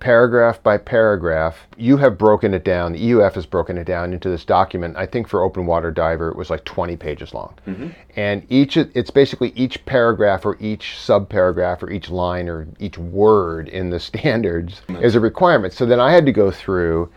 paragraph 0.00 0.62
by 0.62 0.78
paragraph. 0.78 1.66
You 1.76 1.96
have 1.98 2.18
broken 2.18 2.54
it 2.54 2.64
down, 2.64 2.92
the 2.92 3.10
EUF 3.10 3.34
has 3.34 3.46
broken 3.46 3.78
it 3.78 3.84
down 3.84 4.12
into 4.12 4.28
this 4.28 4.44
document. 4.44 4.96
I 4.96 5.06
think 5.06 5.28
for 5.28 5.42
open 5.42 5.66
water 5.66 5.90
diver, 5.90 6.28
it 6.28 6.36
was 6.36 6.50
like 6.50 6.64
20 6.64 6.96
pages 6.96 7.34
long. 7.34 7.54
Mm-hmm. 7.66 7.88
And 8.16 8.46
each, 8.48 8.76
it's 8.76 9.10
basically 9.10 9.52
each 9.54 9.84
paragraph 9.86 10.44
or 10.44 10.56
each 10.60 10.98
sub 10.98 11.28
paragraph 11.28 11.82
or 11.82 11.90
each 11.90 12.10
line 12.10 12.48
or 12.48 12.66
each 12.78 12.98
word 12.98 13.68
in 13.68 13.90
the 13.90 14.00
standards 14.08 14.82
mm-hmm. 14.88 15.02
is 15.02 15.14
a 15.14 15.20
requirement. 15.20 15.72
So 15.72 15.86
then 15.86 16.00
I 16.00 16.12
had 16.12 16.26
to 16.26 16.32
go 16.32 16.50
through 16.50 17.10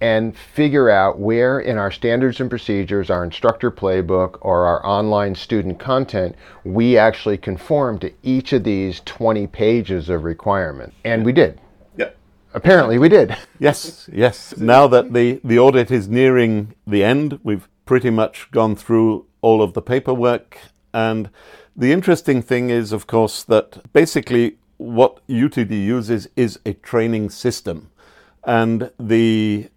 and 0.00 0.36
figure 0.36 0.90
out 0.90 1.18
where 1.18 1.60
in 1.60 1.78
our 1.78 1.90
standards 1.90 2.40
and 2.40 2.50
procedures, 2.50 3.08
our 3.08 3.24
instructor 3.24 3.70
playbook, 3.70 4.36
or 4.42 4.66
our 4.66 4.84
online 4.84 5.34
student 5.34 5.78
content, 5.78 6.36
we 6.64 6.98
actually 6.98 7.38
conform 7.38 7.98
to 7.98 8.12
each 8.22 8.52
of 8.52 8.64
these 8.64 9.00
20 9.06 9.46
pages 9.46 10.10
of 10.10 10.24
requirement. 10.24 10.92
And 11.04 11.24
we 11.24 11.32
did. 11.32 11.58
Apparently, 12.54 12.98
we 12.98 13.08
did. 13.08 13.36
Yes, 13.58 14.08
yes. 14.12 14.56
Now 14.56 14.86
that 14.86 15.12
the, 15.12 15.40
the 15.42 15.58
audit 15.58 15.90
is 15.90 16.08
nearing 16.08 16.74
the 16.86 17.02
end, 17.02 17.40
we've 17.42 17.68
pretty 17.84 18.10
much 18.10 18.48
gone 18.52 18.76
through 18.76 19.26
all 19.42 19.60
of 19.60 19.74
the 19.74 19.82
paperwork. 19.82 20.58
And 20.92 21.30
the 21.76 21.90
interesting 21.90 22.42
thing 22.42 22.70
is, 22.70 22.92
of 22.92 23.08
course, 23.08 23.42
that 23.42 23.92
basically 23.92 24.58
what 24.76 25.26
UTD 25.26 25.70
uses 25.70 26.28
is 26.36 26.60
a 26.64 26.74
training 26.74 27.30
system. 27.30 27.90
And 28.44 28.92
the 29.00 29.68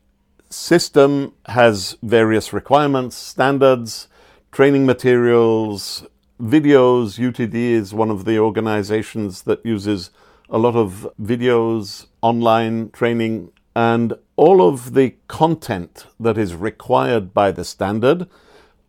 system 0.49 1.33
has 1.47 1.97
various 2.03 2.53
requirements, 2.53 3.15
standards, 3.15 4.07
training 4.51 4.85
materials, 4.85 6.05
videos. 6.39 7.17
UTD 7.17 7.55
is 7.55 7.93
one 7.93 8.11
of 8.11 8.25
the 8.25 8.37
organizations 8.37 9.41
that 9.43 9.65
uses 9.65 10.11
a 10.49 10.57
lot 10.57 10.75
of 10.75 11.07
videos, 11.21 12.07
online 12.21 12.89
training, 12.91 13.51
and 13.75 14.13
all 14.35 14.67
of 14.67 14.93
the 14.93 15.15
content 15.27 16.07
that 16.19 16.37
is 16.37 16.55
required 16.55 17.33
by 17.33 17.51
the 17.51 17.63
standard 17.63 18.27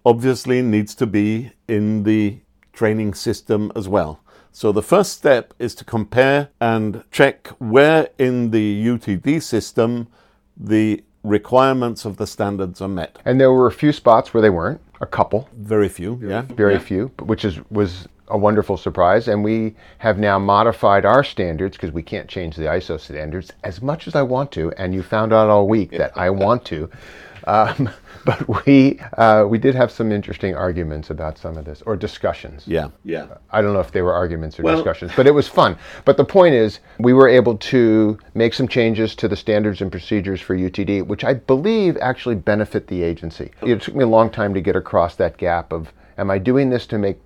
obviously 0.04 0.62
needs 0.62 0.94
to 0.94 1.06
be 1.06 1.52
in 1.66 2.04
the 2.04 2.38
training 2.72 3.12
system 3.14 3.72
as 3.74 3.88
well. 3.88 4.20
So 4.52 4.72
the 4.72 4.82
first 4.82 5.12
step 5.12 5.52
is 5.58 5.74
to 5.76 5.84
compare 5.84 6.48
and 6.60 7.04
check 7.10 7.48
where 7.58 8.08
in 8.18 8.50
the 8.50 8.86
UTD 8.86 9.42
system 9.42 10.08
the 10.56 11.04
requirements 11.22 12.04
of 12.04 12.16
the 12.16 12.26
standards 12.26 12.80
are 12.80 12.88
met. 12.88 13.18
And 13.24 13.40
there 13.40 13.52
were 13.52 13.66
a 13.66 13.72
few 13.72 13.92
spots 13.92 14.32
where 14.32 14.40
they 14.40 14.50
weren't, 14.50 14.80
a 15.00 15.06
couple, 15.06 15.48
Very 15.54 15.88
few, 15.88 16.18
yeah. 16.22 16.42
very 16.42 16.78
few, 16.78 17.12
but 17.16 17.26
which 17.26 17.44
is 17.44 17.60
was 17.70 18.08
a 18.30 18.38
wonderful 18.38 18.76
surprise. 18.76 19.28
And 19.28 19.44
we 19.44 19.74
have 19.98 20.18
now 20.18 20.38
modified 20.38 21.04
our 21.04 21.24
standards 21.24 21.76
because 21.76 21.92
we 21.92 22.02
can't 22.02 22.28
change 22.28 22.56
the 22.56 22.64
ISO 22.64 23.00
standards 23.00 23.52
as 23.64 23.82
much 23.82 24.06
as 24.06 24.14
I 24.14 24.22
want 24.22 24.52
to. 24.52 24.72
And 24.72 24.94
you 24.94 25.02
found 25.02 25.32
out 25.32 25.48
all 25.48 25.68
week 25.68 25.90
that 25.92 26.16
I 26.16 26.30
want 26.30 26.64
to. 26.66 26.90
Um, 27.44 27.88
but 28.24 28.66
we 28.66 29.00
uh, 29.16 29.46
we 29.48 29.58
did 29.58 29.74
have 29.74 29.90
some 29.90 30.12
interesting 30.12 30.54
arguments 30.54 31.08
about 31.08 31.38
some 31.38 31.56
of 31.56 31.64
this 31.64 31.82
or 31.82 31.96
discussions. 31.96 32.64
Yeah, 32.66 32.88
yeah. 33.04 33.26
I 33.50 33.62
don't 33.62 33.72
know 33.72 33.80
if 33.80 33.92
they 33.92 34.02
were 34.02 34.12
arguments 34.12 34.58
or 34.58 34.64
Well- 34.64 34.76
discussions, 34.76 35.12
but 35.16 35.26
it 35.26 35.30
was 35.30 35.48
fun. 35.48 35.76
But 36.04 36.16
the 36.16 36.24
point 36.24 36.54
is, 36.54 36.80
we 36.98 37.12
were 37.12 37.28
able 37.28 37.56
to 37.56 38.18
make 38.34 38.54
some 38.54 38.68
changes 38.68 39.14
to 39.16 39.28
the 39.28 39.36
standards 39.36 39.80
and 39.80 39.90
procedures 39.90 40.40
for 40.40 40.54
UTD, 40.56 41.06
which 41.06 41.24
I 41.24 41.34
believe 41.34 41.96
actually 42.02 42.34
benefit 42.34 42.88
the 42.88 43.02
agency. 43.02 43.50
It 43.62 43.80
took 43.80 43.94
me 43.94 44.04
a 44.04 44.08
long 44.08 44.30
time 44.30 44.52
to 44.52 44.60
get 44.60 44.76
across 44.76 45.14
that 45.16 45.38
gap 45.38 45.72
of, 45.72 45.92
am 46.18 46.30
I 46.30 46.38
doing 46.38 46.68
this 46.68 46.86
to 46.88 46.98
make 46.98 47.18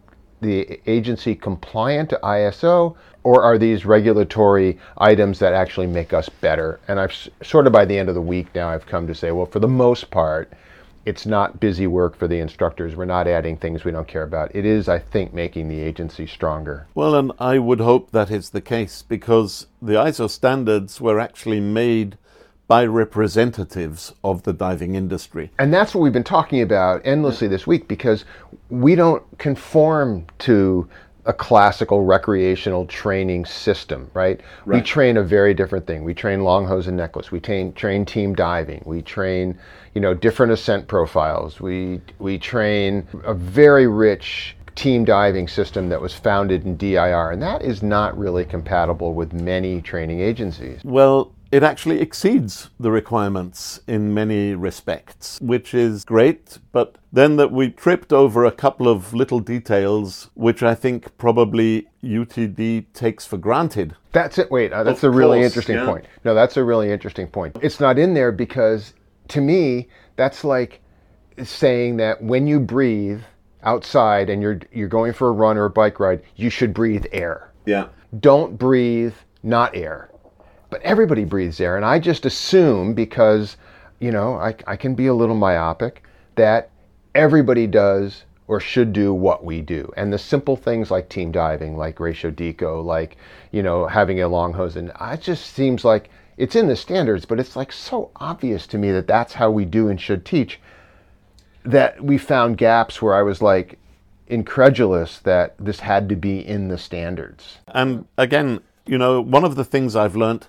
the 0.42 0.80
agency 0.86 1.34
compliant 1.34 2.10
to 2.10 2.20
ISO, 2.22 2.96
or 3.22 3.42
are 3.42 3.56
these 3.56 3.86
regulatory 3.86 4.78
items 4.98 5.38
that 5.38 5.54
actually 5.54 5.86
make 5.86 6.12
us 6.12 6.28
better? 6.28 6.80
And 6.88 7.00
I've 7.00 7.14
sort 7.42 7.66
of 7.66 7.72
by 7.72 7.84
the 7.84 7.96
end 7.96 8.08
of 8.08 8.14
the 8.14 8.20
week 8.20 8.54
now, 8.54 8.68
I've 8.68 8.86
come 8.86 9.06
to 9.06 9.14
say, 9.14 9.30
well, 9.30 9.46
for 9.46 9.60
the 9.60 9.68
most 9.68 10.10
part, 10.10 10.52
it's 11.04 11.26
not 11.26 11.58
busy 11.58 11.86
work 11.86 12.16
for 12.16 12.28
the 12.28 12.38
instructors. 12.38 12.94
We're 12.94 13.04
not 13.06 13.26
adding 13.26 13.56
things 13.56 13.84
we 13.84 13.90
don't 13.90 14.06
care 14.06 14.22
about. 14.22 14.54
It 14.54 14.64
is, 14.64 14.88
I 14.88 14.98
think, 14.98 15.34
making 15.34 15.68
the 15.68 15.80
agency 15.80 16.26
stronger. 16.26 16.86
Well, 16.94 17.14
and 17.14 17.32
I 17.38 17.58
would 17.58 17.80
hope 17.80 18.10
that 18.12 18.30
is 18.30 18.50
the 18.50 18.60
case 18.60 19.02
because 19.02 19.66
the 19.80 19.94
ISO 19.94 20.30
standards 20.30 21.00
were 21.00 21.18
actually 21.18 21.60
made 21.60 22.18
by 22.72 22.86
representatives 22.86 24.14
of 24.24 24.44
the 24.44 24.52
diving 24.54 24.94
industry. 24.94 25.50
And 25.58 25.74
that's 25.74 25.94
what 25.94 26.00
we've 26.00 26.10
been 26.10 26.24
talking 26.24 26.62
about 26.62 27.02
endlessly 27.04 27.46
this 27.46 27.66
week 27.66 27.86
because 27.86 28.24
we 28.70 28.94
don't 28.94 29.22
conform 29.36 30.26
to 30.38 30.88
a 31.26 31.34
classical 31.34 32.02
recreational 32.06 32.86
training 32.86 33.44
system, 33.44 34.10
right? 34.14 34.40
We 34.64 34.80
train 34.80 35.18
a 35.18 35.22
very 35.22 35.52
different 35.52 35.86
thing. 35.86 36.02
We 36.02 36.14
train 36.14 36.44
long 36.44 36.66
hose 36.66 36.86
and 36.86 36.96
necklace. 36.96 37.30
We 37.30 37.40
train 37.40 37.74
train 37.74 38.06
team 38.06 38.34
diving. 38.34 38.82
We 38.86 39.02
train, 39.02 39.58
you 39.94 40.00
know, 40.00 40.14
different 40.14 40.50
ascent 40.50 40.88
profiles. 40.88 41.60
We 41.60 42.00
we 42.20 42.38
train 42.38 43.06
a 43.22 43.34
very 43.34 43.86
rich 43.86 44.56
team 44.76 45.04
diving 45.04 45.46
system 45.46 45.90
that 45.90 46.00
was 46.00 46.14
founded 46.14 46.64
in 46.64 46.78
DIR, 46.78 47.32
and 47.32 47.42
that 47.42 47.60
is 47.60 47.82
not 47.82 48.16
really 48.16 48.46
compatible 48.46 49.12
with 49.12 49.34
many 49.34 49.82
training 49.82 50.20
agencies. 50.20 50.80
Well, 50.84 51.32
it 51.52 51.62
actually 51.62 52.00
exceeds 52.00 52.70
the 52.80 52.90
requirements 52.90 53.80
in 53.86 54.14
many 54.14 54.54
respects, 54.54 55.38
which 55.42 55.74
is 55.74 56.02
great. 56.02 56.58
But 56.72 56.96
then 57.12 57.36
that 57.36 57.52
we 57.52 57.68
tripped 57.68 58.10
over 58.10 58.46
a 58.46 58.50
couple 58.50 58.88
of 58.88 59.12
little 59.12 59.38
details, 59.38 60.30
which 60.32 60.62
I 60.62 60.74
think 60.74 61.16
probably 61.18 61.88
UTD 62.02 62.86
takes 62.94 63.26
for 63.26 63.36
granted. 63.36 63.94
That's 64.12 64.38
it. 64.38 64.50
Wait, 64.50 64.72
uh, 64.72 64.82
that's 64.82 65.02
Of 65.02 65.12
a 65.12 65.16
really 65.16 65.40
course, 65.40 65.52
interesting 65.52 65.76
yeah. 65.76 65.84
point. 65.84 66.06
No, 66.24 66.34
that's 66.34 66.56
a 66.56 66.64
really 66.64 66.90
interesting 66.90 67.26
point. 67.26 67.58
It's 67.60 67.78
not 67.80 67.98
in 67.98 68.14
there 68.14 68.32
because 68.32 68.94
to 69.28 69.42
me, 69.42 69.88
that's 70.16 70.44
like 70.44 70.80
saying 71.44 71.98
that 71.98 72.22
when 72.22 72.46
you 72.46 72.60
breathe 72.60 73.20
outside 73.62 74.30
and 74.30 74.40
you're 74.40 74.60
you're 74.72 74.88
going 74.88 75.12
for 75.12 75.28
a 75.28 75.32
run 75.32 75.58
or 75.58 75.66
a 75.66 75.70
bike 75.70 76.00
ride, 76.00 76.22
you 76.36 76.48
should 76.48 76.72
breathe 76.72 77.04
air. 77.12 77.52
Yeah. 77.66 77.88
Don't 78.20 78.58
breathe 78.58 79.14
not 79.42 79.76
air. 79.76 80.11
But 80.72 80.80
everybody 80.80 81.24
breathes 81.24 81.60
air, 81.60 81.76
and 81.76 81.84
I 81.84 81.98
just 81.98 82.24
assume 82.24 82.94
because, 82.94 83.58
you 83.98 84.10
know, 84.10 84.36
I, 84.36 84.54
I 84.66 84.74
can 84.74 84.94
be 84.94 85.06
a 85.06 85.12
little 85.12 85.36
myopic 85.36 86.02
that 86.36 86.70
everybody 87.14 87.66
does 87.66 88.24
or 88.48 88.58
should 88.58 88.94
do 88.94 89.12
what 89.12 89.44
we 89.44 89.60
do. 89.60 89.92
And 89.98 90.10
the 90.10 90.18
simple 90.18 90.56
things 90.56 90.90
like 90.90 91.10
team 91.10 91.30
diving, 91.30 91.76
like 91.76 92.00
ratio 92.00 92.30
deco, 92.30 92.82
like, 92.82 93.18
you 93.50 93.62
know, 93.62 93.86
having 93.86 94.22
a 94.22 94.28
long 94.28 94.54
hose, 94.54 94.76
and 94.76 94.90
it 94.98 95.20
just 95.20 95.52
seems 95.52 95.84
like 95.84 96.08
it's 96.38 96.56
in 96.56 96.68
the 96.68 96.76
standards, 96.76 97.26
but 97.26 97.38
it's 97.38 97.54
like 97.54 97.70
so 97.70 98.10
obvious 98.16 98.66
to 98.68 98.78
me 98.78 98.92
that 98.92 99.06
that's 99.06 99.34
how 99.34 99.50
we 99.50 99.66
do 99.66 99.88
and 99.88 100.00
should 100.00 100.24
teach 100.24 100.58
that 101.64 102.02
we 102.02 102.16
found 102.16 102.56
gaps 102.56 103.02
where 103.02 103.14
I 103.14 103.20
was 103.20 103.42
like 103.42 103.78
incredulous 104.26 105.18
that 105.18 105.54
this 105.58 105.80
had 105.80 106.08
to 106.08 106.16
be 106.16 106.38
in 106.40 106.68
the 106.68 106.78
standards. 106.78 107.58
And 107.68 108.06
again, 108.16 108.62
you 108.86 108.98
know, 108.98 109.20
one 109.20 109.44
of 109.44 109.56
the 109.56 109.64
things 109.64 109.94
I've 109.94 110.16
learnt 110.16 110.48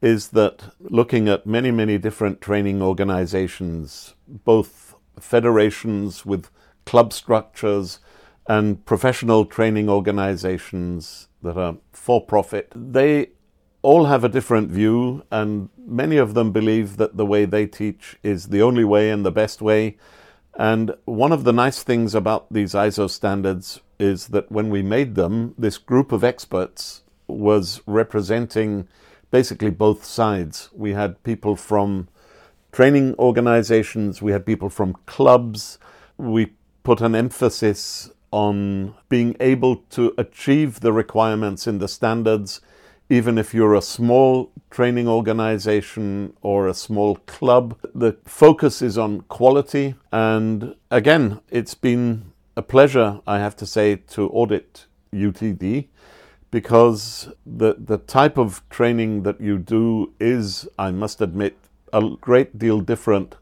is 0.00 0.28
that 0.28 0.72
looking 0.80 1.28
at 1.28 1.46
many, 1.46 1.70
many 1.70 1.98
different 1.98 2.40
training 2.40 2.80
organizations, 2.80 4.14
both 4.26 4.94
federations 5.18 6.24
with 6.24 6.50
club 6.86 7.12
structures 7.12 7.98
and 8.46 8.84
professional 8.86 9.44
training 9.44 9.88
organizations 9.88 11.28
that 11.42 11.56
are 11.56 11.76
for 11.92 12.24
profit, 12.24 12.72
they 12.74 13.30
all 13.82 14.06
have 14.06 14.24
a 14.24 14.28
different 14.28 14.70
view, 14.70 15.22
and 15.30 15.68
many 15.76 16.16
of 16.16 16.34
them 16.34 16.52
believe 16.52 16.96
that 16.96 17.16
the 17.16 17.26
way 17.26 17.44
they 17.44 17.66
teach 17.66 18.16
is 18.22 18.48
the 18.48 18.62
only 18.62 18.84
way 18.84 19.10
and 19.10 19.24
the 19.24 19.30
best 19.30 19.60
way. 19.62 19.96
And 20.54 20.94
one 21.04 21.30
of 21.32 21.44
the 21.44 21.52
nice 21.52 21.82
things 21.82 22.14
about 22.14 22.52
these 22.52 22.72
ISO 22.72 23.08
standards 23.08 23.80
is 23.98 24.28
that 24.28 24.50
when 24.50 24.70
we 24.70 24.82
made 24.82 25.14
them, 25.14 25.54
this 25.56 25.78
group 25.78 26.10
of 26.10 26.24
experts 26.24 27.02
was 27.28 27.80
representing 27.86 28.88
basically 29.30 29.70
both 29.70 30.04
sides. 30.04 30.70
We 30.72 30.92
had 30.92 31.22
people 31.22 31.54
from 31.54 32.08
training 32.72 33.14
organizations, 33.18 34.22
we 34.22 34.32
had 34.32 34.46
people 34.46 34.70
from 34.70 34.94
clubs. 35.06 35.78
We 36.16 36.52
put 36.82 37.00
an 37.00 37.14
emphasis 37.14 38.10
on 38.30 38.94
being 39.08 39.36
able 39.40 39.76
to 39.90 40.14
achieve 40.18 40.80
the 40.80 40.92
requirements 40.92 41.66
in 41.66 41.78
the 41.78 41.88
standards, 41.88 42.60
even 43.08 43.38
if 43.38 43.54
you're 43.54 43.74
a 43.74 43.82
small 43.82 44.50
training 44.70 45.08
organization 45.08 46.34
or 46.42 46.68
a 46.68 46.74
small 46.74 47.16
club. 47.26 47.78
The 47.94 48.16
focus 48.24 48.82
is 48.82 48.98
on 48.98 49.22
quality. 49.22 49.94
And 50.12 50.74
again, 50.90 51.40
it's 51.50 51.74
been 51.74 52.32
a 52.56 52.62
pleasure, 52.62 53.20
I 53.26 53.38
have 53.38 53.56
to 53.56 53.66
say, 53.66 53.96
to 53.96 54.28
audit 54.28 54.86
UTD 55.12 55.88
because 56.50 57.28
the 57.44 57.76
the 57.78 57.98
type 57.98 58.38
of 58.38 58.62
training 58.70 59.22
that 59.22 59.40
you 59.40 59.58
do 59.58 60.12
is, 60.20 60.68
I 60.78 60.90
must 60.90 61.20
admit, 61.20 61.56
a 61.92 62.02
great 62.20 62.58
deal 62.58 62.80
different 62.80 63.36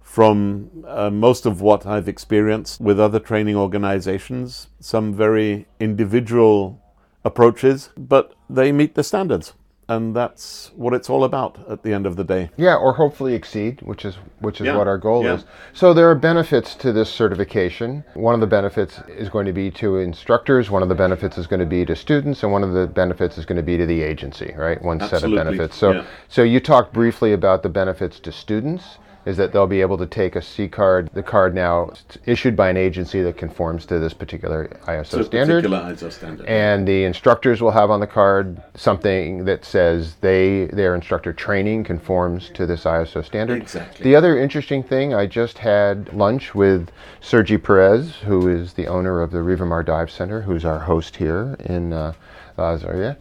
from 0.00 0.84
uh, 0.86 1.10
most 1.10 1.46
of 1.46 1.60
what 1.60 1.86
I've 1.86 2.08
experienced 2.08 2.80
with 2.80 2.98
other 2.98 3.20
training 3.20 3.56
organizations. 3.56 4.68
Some 4.80 5.14
very 5.14 5.66
individual 5.78 6.80
approaches, 7.24 7.90
but 7.96 8.34
they 8.48 8.72
meet 8.72 8.94
the 8.94 9.04
standards. 9.04 9.54
And 9.90 10.14
that's 10.14 10.70
what 10.76 10.94
it's 10.94 11.10
all 11.10 11.24
about 11.24 11.58
at 11.68 11.82
the 11.82 11.92
end 11.92 12.06
of 12.06 12.14
the 12.14 12.22
day. 12.22 12.50
Yeah, 12.56 12.76
or 12.76 12.92
hopefully 12.92 13.34
exceed, 13.34 13.82
which 13.82 14.04
is 14.04 14.18
which 14.38 14.60
is 14.60 14.68
Yeah, 14.68 14.76
what 14.76 14.86
our 14.86 14.98
goal 14.98 15.24
yeah. 15.24 15.34
is. 15.34 15.44
So 15.72 15.92
there 15.92 16.08
are 16.08 16.14
benefits 16.14 16.76
to 16.76 16.92
this 16.92 17.10
certification. 17.10 18.04
One 18.14 18.34
of 18.34 18.40
the 18.40 18.46
benefits 18.46 19.00
is 19.08 19.28
going 19.28 19.46
to 19.46 19.52
be 19.52 19.68
to 19.72 19.96
instructors, 19.96 20.70
one 20.70 20.84
of 20.84 20.88
the 20.88 20.94
benefits 20.94 21.38
is 21.38 21.48
going 21.48 21.58
to 21.58 21.66
be 21.66 21.84
to 21.86 21.96
students, 21.96 22.44
and 22.44 22.52
one 22.52 22.62
of 22.62 22.72
the 22.72 22.86
benefits 22.86 23.36
is 23.36 23.44
going 23.44 23.56
to 23.56 23.64
be 23.64 23.76
to 23.78 23.84
the 23.84 24.02
agency, 24.02 24.54
right? 24.56 24.80
One 24.80 25.00
set 25.00 25.24
of 25.24 25.34
benefits. 25.34 25.76
So 25.76 25.90
yeah. 25.90 26.04
so 26.28 26.44
you 26.44 26.60
talked 26.60 26.92
briefly 26.92 27.32
about 27.32 27.64
the 27.64 27.68
benefits 27.68 28.20
to 28.20 28.30
students 28.30 28.98
is 29.30 29.36
that 29.36 29.52
they'll 29.52 29.66
be 29.66 29.80
able 29.80 29.96
to 29.96 30.06
take 30.06 30.36
a 30.36 30.42
C 30.42 30.68
card, 30.68 31.08
the 31.14 31.22
card 31.22 31.54
now 31.54 31.92
issued 32.26 32.56
by 32.56 32.68
an 32.68 32.76
agency 32.76 33.22
that 33.22 33.38
conforms 33.38 33.86
to 33.86 33.98
this 33.98 34.12
particular 34.12 34.68
ISO 34.86 35.24
standard. 35.24 35.62
Particular 35.62 35.94
ISO 35.94 36.12
standard. 36.12 36.46
and 36.46 36.86
the 36.86 37.04
instructors 37.04 37.62
will 37.62 37.70
have 37.70 37.90
on 37.90 38.00
the 38.00 38.06
card 38.06 38.60
something 38.74 39.44
that 39.44 39.64
says 39.64 40.16
they 40.16 40.66
their 40.66 40.94
instructor 40.94 41.32
training 41.32 41.84
conforms 41.84 42.50
to 42.50 42.66
this 42.66 42.84
ISO 42.84 43.24
standard. 43.24 43.62
Exactly. 43.62 44.04
The 44.04 44.16
other 44.16 44.36
interesting 44.36 44.82
thing, 44.82 45.14
I 45.14 45.26
just 45.26 45.58
had 45.58 46.12
lunch 46.12 46.54
with 46.54 46.90
Sergi 47.20 47.56
Perez, 47.56 48.16
who 48.16 48.48
is 48.48 48.72
the 48.72 48.88
owner 48.88 49.22
of 49.22 49.30
the 49.30 49.38
Rivamar 49.38 49.86
Dive 49.86 50.10
Center, 50.10 50.42
who's 50.42 50.64
our 50.64 50.80
host 50.80 51.16
here 51.16 51.56
in 51.60 51.92
uh, 51.92 52.12
La 52.58 52.76
Azoria. 52.76 53.16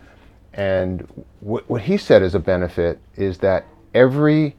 And 0.53 1.07
what, 1.39 1.69
what 1.69 1.83
he 1.83 1.97
said 1.97 2.23
as 2.23 2.33
a 2.33 2.39
benefit 2.39 2.99
is 3.15 3.37
that 3.37 3.65
every 3.93 4.55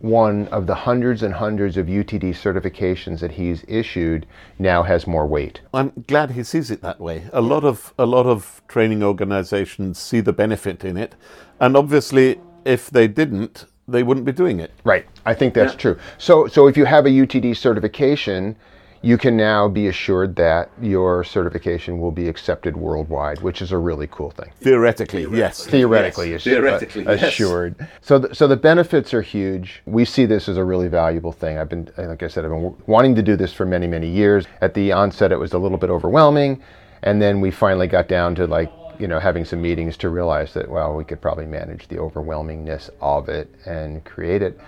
one 0.00 0.46
of 0.48 0.66
the 0.66 0.74
hundreds 0.74 1.22
and 1.22 1.34
hundreds 1.34 1.76
of 1.76 1.86
UTD 1.86 2.30
certifications 2.30 3.20
that 3.20 3.32
he's 3.32 3.64
issued 3.66 4.26
now 4.58 4.82
has 4.82 5.06
more 5.06 5.26
weight. 5.26 5.60
I'm 5.74 5.92
glad 6.06 6.32
he 6.32 6.44
sees 6.44 6.70
it 6.70 6.82
that 6.82 7.00
way. 7.00 7.24
A 7.32 7.40
lot 7.40 7.64
of 7.64 7.92
a 7.98 8.06
lot 8.06 8.26
of 8.26 8.62
training 8.68 9.02
organizations 9.02 9.98
see 9.98 10.20
the 10.20 10.32
benefit 10.32 10.84
in 10.84 10.96
it, 10.96 11.14
and 11.60 11.76
obviously, 11.76 12.40
if 12.64 12.90
they 12.90 13.08
didn't, 13.08 13.64
they 13.88 14.02
wouldn't 14.02 14.26
be 14.26 14.32
doing 14.32 14.60
it. 14.60 14.72
Right. 14.84 15.06
I 15.26 15.34
think 15.34 15.54
that's 15.54 15.74
true. 15.74 15.98
So 16.18 16.46
so 16.46 16.68
if 16.68 16.76
you 16.76 16.84
have 16.84 17.06
a 17.06 17.10
UTD 17.10 17.56
certification, 17.56 18.56
you 19.02 19.16
can 19.16 19.36
now 19.36 19.68
be 19.68 19.86
assured 19.86 20.34
that 20.36 20.70
your 20.82 21.22
certification 21.22 22.00
will 22.00 22.10
be 22.10 22.28
accepted 22.28 22.76
worldwide, 22.76 23.40
which 23.42 23.62
is 23.62 23.70
a 23.72 23.78
really 23.78 24.08
cool 24.10 24.30
thing. 24.30 24.50
Theoretically, 24.60 25.26
yes. 25.30 25.64
Theoretically, 25.66 26.30
Yes, 26.32 26.40
assu- 26.42 26.44
theoretically, 26.44 27.06
uh, 27.06 27.12
yes. 27.12 27.22
assured. 27.22 27.74
So, 28.00 28.18
th- 28.20 28.34
so 28.36 28.48
the 28.48 28.56
benefits 28.56 29.14
are 29.14 29.22
huge. 29.22 29.82
We 29.86 30.04
see 30.04 30.26
this 30.26 30.48
as 30.48 30.56
a 30.56 30.64
really 30.64 30.88
valuable 30.88 31.32
thing. 31.32 31.58
I've 31.58 31.68
been, 31.68 31.88
like 31.96 32.22
I 32.22 32.28
said, 32.28 32.44
I've 32.44 32.50
been 32.50 32.62
w- 32.62 32.82
wanting 32.86 33.14
to 33.14 33.22
do 33.22 33.36
this 33.36 33.52
for 33.52 33.64
many, 33.64 33.86
many 33.86 34.08
years. 34.08 34.46
At 34.60 34.74
the 34.74 34.90
onset, 34.92 35.30
it 35.30 35.38
was 35.38 35.52
a 35.52 35.58
little 35.58 35.78
bit 35.78 35.90
overwhelming, 35.90 36.60
and 37.02 37.22
then 37.22 37.40
we 37.40 37.50
finally 37.52 37.86
got 37.86 38.08
down 38.08 38.34
to 38.34 38.46
like, 38.46 38.72
you 38.98 39.06
know, 39.06 39.20
having 39.20 39.44
some 39.44 39.62
meetings 39.62 39.96
to 39.98 40.08
realize 40.08 40.52
that 40.54 40.68
well, 40.68 40.94
we 40.96 41.04
could 41.04 41.20
probably 41.20 41.46
manage 41.46 41.86
the 41.86 41.96
overwhelmingness 41.96 42.90
of 43.00 43.28
it 43.28 43.48
and 43.64 44.04
create 44.04 44.42
it. 44.42 44.58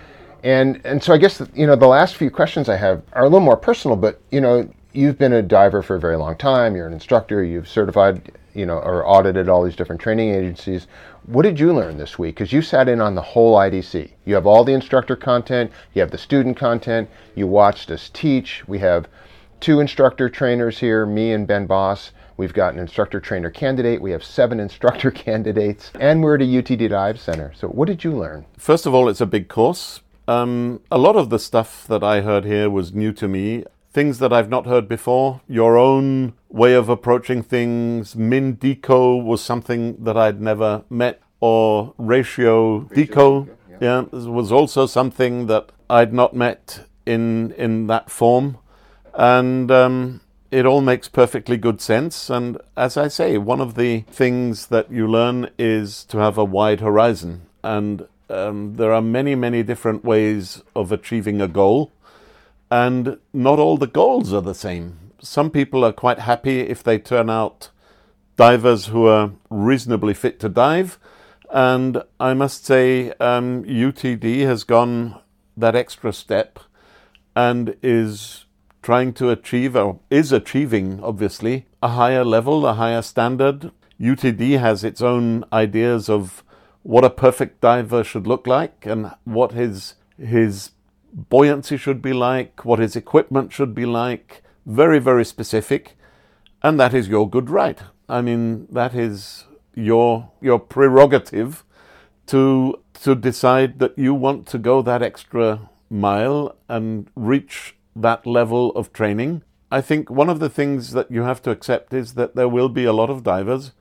And 0.42 0.80
and 0.84 1.02
so 1.02 1.12
I 1.12 1.18
guess 1.18 1.42
you 1.54 1.66
know 1.66 1.76
the 1.76 1.86
last 1.86 2.16
few 2.16 2.30
questions 2.30 2.68
I 2.68 2.76
have 2.76 3.02
are 3.12 3.22
a 3.22 3.28
little 3.28 3.40
more 3.40 3.56
personal, 3.56 3.96
but 3.96 4.20
you 4.30 4.40
know 4.40 4.68
you've 4.92 5.18
been 5.18 5.32
a 5.32 5.42
diver 5.42 5.82
for 5.82 5.96
a 5.96 6.00
very 6.00 6.16
long 6.16 6.36
time. 6.36 6.74
You're 6.74 6.86
an 6.86 6.92
instructor. 6.92 7.44
You've 7.44 7.68
certified, 7.68 8.32
you 8.54 8.66
know, 8.66 8.78
or 8.78 9.06
audited 9.06 9.48
all 9.48 9.62
these 9.62 9.76
different 9.76 10.00
training 10.00 10.34
agencies. 10.34 10.86
What 11.26 11.42
did 11.42 11.60
you 11.60 11.72
learn 11.72 11.98
this 11.98 12.18
week? 12.18 12.36
Because 12.36 12.52
you 12.52 12.62
sat 12.62 12.88
in 12.88 13.00
on 13.00 13.14
the 13.14 13.22
whole 13.22 13.56
IDC. 13.56 14.10
You 14.24 14.34
have 14.34 14.46
all 14.46 14.64
the 14.64 14.72
instructor 14.72 15.16
content. 15.16 15.70
You 15.94 16.00
have 16.00 16.10
the 16.10 16.18
student 16.18 16.56
content. 16.56 17.08
You 17.34 17.46
watched 17.46 17.90
us 17.90 18.10
teach. 18.12 18.66
We 18.66 18.78
have 18.78 19.06
two 19.60 19.80
instructor 19.80 20.28
trainers 20.28 20.78
here, 20.78 21.06
me 21.06 21.32
and 21.32 21.46
Ben 21.46 21.66
Boss. 21.66 22.12
We've 22.36 22.54
got 22.54 22.72
an 22.72 22.80
instructor 22.80 23.20
trainer 23.20 23.50
candidate. 23.50 24.00
We 24.00 24.12
have 24.12 24.24
seven 24.24 24.58
instructor 24.66 25.10
candidates, 25.10 25.92
and 26.00 26.22
we're 26.22 26.36
at 26.36 26.42
a 26.42 26.46
UTD 26.46 26.88
Dive 26.88 27.20
Center. 27.20 27.52
So, 27.54 27.68
what 27.68 27.86
did 27.86 28.02
you 28.02 28.12
learn? 28.12 28.46
First 28.56 28.86
of 28.86 28.94
all, 28.94 29.08
it's 29.08 29.20
a 29.20 29.26
big 29.26 29.48
course. 29.48 30.00
Um, 30.30 30.80
a 30.92 30.98
lot 30.98 31.16
of 31.16 31.28
the 31.28 31.40
stuff 31.40 31.86
that 31.88 32.04
I 32.04 32.20
heard 32.20 32.44
here 32.44 32.70
was 32.70 32.94
new 32.94 33.12
to 33.14 33.26
me. 33.26 33.64
Things 33.92 34.20
that 34.20 34.32
I've 34.32 34.48
not 34.48 34.64
heard 34.64 34.86
before. 34.88 35.40
Your 35.48 35.76
own 35.76 36.34
way 36.48 36.74
of 36.74 36.88
approaching 36.88 37.42
things. 37.42 38.14
Min 38.14 38.56
Deco 38.56 39.24
was 39.24 39.42
something 39.42 40.04
that 40.04 40.16
I'd 40.16 40.40
never 40.40 40.84
met. 40.88 41.20
Or 41.40 41.94
ratio, 41.96 42.82
deco, 42.82 43.48
yeah, 43.80 44.02
was 44.12 44.52
also 44.52 44.84
something 44.84 45.46
that 45.46 45.72
I'd 45.88 46.12
not 46.12 46.34
met 46.34 46.84
in 47.06 47.52
in 47.52 47.86
that 47.86 48.10
form, 48.10 48.58
and 49.14 49.70
um, 49.70 50.20
it 50.50 50.66
all 50.66 50.82
makes 50.82 51.08
perfectly 51.08 51.56
good 51.56 51.80
sense. 51.80 52.28
And 52.28 52.58
as 52.76 52.98
I 52.98 53.08
say, 53.08 53.38
one 53.38 53.62
of 53.62 53.74
the 53.74 54.00
things 54.10 54.66
that 54.66 54.92
you 54.92 55.08
learn 55.08 55.48
is 55.58 56.04
to 56.10 56.18
have 56.18 56.36
a 56.36 56.44
wide 56.44 56.80
horizon, 56.82 57.46
and 57.64 58.06
um, 58.30 58.76
there 58.76 58.92
are 58.92 59.02
many, 59.02 59.34
many 59.34 59.62
different 59.62 60.04
ways 60.04 60.62
of 60.74 60.92
achieving 60.92 61.40
a 61.40 61.48
goal, 61.48 61.92
and 62.70 63.18
not 63.32 63.58
all 63.58 63.76
the 63.76 63.86
goals 63.86 64.32
are 64.32 64.42
the 64.42 64.54
same. 64.54 65.10
some 65.22 65.50
people 65.50 65.84
are 65.84 65.92
quite 65.92 66.20
happy 66.20 66.60
if 66.60 66.82
they 66.82 66.98
turn 66.98 67.28
out 67.28 67.68
divers 68.36 68.86
who 68.86 69.06
are 69.06 69.32
reasonably 69.50 70.14
fit 70.14 70.40
to 70.40 70.48
dive. 70.48 70.98
And 71.50 72.02
I 72.18 72.32
must 72.34 72.64
say, 72.64 73.12
um, 73.20 73.64
UTD 73.64 74.40
has 74.46 74.64
gone 74.64 75.20
that 75.56 75.74
extra 75.74 76.12
step 76.12 76.58
and 77.36 77.76
is 77.82 78.46
trying 78.82 79.12
to 79.14 79.30
achieve, 79.30 79.76
or 79.76 80.00
is 80.08 80.32
achieving, 80.32 81.02
obviously, 81.02 81.66
a 81.82 81.88
higher 81.88 82.24
level, 82.24 82.66
a 82.66 82.74
higher 82.74 83.02
standard. 83.02 83.72
UTD 84.00 84.58
has 84.58 84.84
its 84.84 85.02
own 85.02 85.44
ideas 85.52 86.08
of 86.08 86.42
what 86.82 87.04
a 87.04 87.10
perfect 87.10 87.60
diver 87.60 88.02
should 88.02 88.26
look 88.26 88.46
like 88.46 88.86
and 88.86 89.12
what 89.24 89.52
his 89.52 89.94
his 90.18 90.70
buoyancy 91.12 91.76
should 91.76 92.00
be 92.00 92.12
like, 92.12 92.64
what 92.64 92.78
his 92.78 92.96
equipment 92.96 93.52
should 93.52 93.74
be 93.74 93.86
like, 93.86 94.42
very, 94.66 94.98
very 94.98 95.24
specific. 95.24 95.96
And 96.62 96.78
that 96.78 96.94
is 96.94 97.08
your 97.08 97.28
good 97.28 97.50
right. 97.50 97.80
I 98.08 98.20
mean, 98.20 98.66
that 98.70 98.94
is 98.94 99.44
your 99.74 100.30
your 100.40 100.58
prerogative 100.58 101.64
to 102.26 102.80
to 103.02 103.14
decide 103.14 103.78
that 103.78 103.96
you 103.96 104.14
want 104.14 104.46
to 104.48 104.58
go 104.58 104.82
that 104.82 105.02
extra 105.02 105.70
mile 105.88 106.54
and 106.68 107.08
reach 107.16 107.76
that 107.96 108.26
level 108.26 108.70
of 108.72 108.92
training. 108.92 109.42
I 109.72 109.80
think 109.80 110.10
one 110.10 110.28
of 110.28 110.40
the 110.40 110.50
things 110.50 110.92
that 110.92 111.10
you 111.10 111.22
have 111.22 111.40
to 111.42 111.50
accept 111.50 111.94
is 111.94 112.14
that 112.14 112.34
there 112.34 112.48
will 112.48 112.68
be 112.68 112.84
a 112.84 112.92
lot 112.92 113.10
of 113.10 113.22
divers 113.22 113.72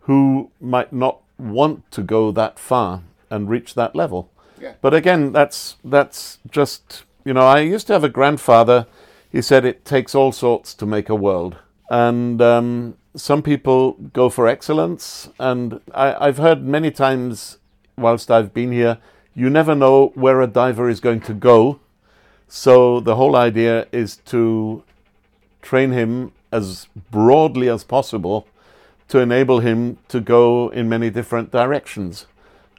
who 0.00 0.50
might 0.60 0.92
not 0.92 1.22
want 1.38 1.90
to 1.92 2.02
go 2.02 2.30
that 2.32 2.58
far 2.58 3.02
and 3.30 3.48
reach 3.48 3.74
that 3.74 3.94
level. 3.94 4.30
Yeah. 4.60 4.74
But 4.80 4.94
again, 4.94 5.32
that's 5.32 5.76
that's 5.84 6.38
just 6.50 7.04
you 7.24 7.32
know. 7.32 7.46
I 7.46 7.60
used 7.60 7.86
to 7.88 7.92
have 7.92 8.04
a 8.04 8.08
grandfather. 8.08 8.86
He 9.30 9.42
said 9.42 9.64
it 9.64 9.84
takes 9.84 10.14
all 10.14 10.32
sorts 10.32 10.74
to 10.74 10.86
make 10.86 11.08
a 11.08 11.14
world, 11.14 11.56
and 11.90 12.40
um, 12.42 12.96
some 13.14 13.42
people 13.42 13.92
go 14.12 14.28
for 14.28 14.48
excellence. 14.48 15.28
And 15.38 15.80
I, 15.94 16.26
I've 16.26 16.38
heard 16.38 16.62
many 16.62 16.90
times 16.90 17.58
whilst 17.96 18.30
I've 18.30 18.54
been 18.54 18.72
here, 18.72 18.98
you 19.34 19.50
never 19.50 19.74
know 19.74 20.12
where 20.14 20.40
a 20.40 20.46
diver 20.46 20.88
is 20.88 21.00
going 21.00 21.20
to 21.22 21.34
go. 21.34 21.80
So 22.48 23.00
the 23.00 23.16
whole 23.16 23.36
idea 23.36 23.86
is 23.92 24.16
to 24.26 24.82
train 25.60 25.92
him 25.92 26.32
as 26.50 26.86
broadly 27.10 27.68
as 27.68 27.84
possible 27.84 28.46
to 29.08 29.18
enable 29.18 29.60
him 29.60 29.98
to 30.08 30.20
go 30.20 30.68
in 30.68 30.88
many 30.88 31.10
different 31.10 31.50
directions. 31.50 32.26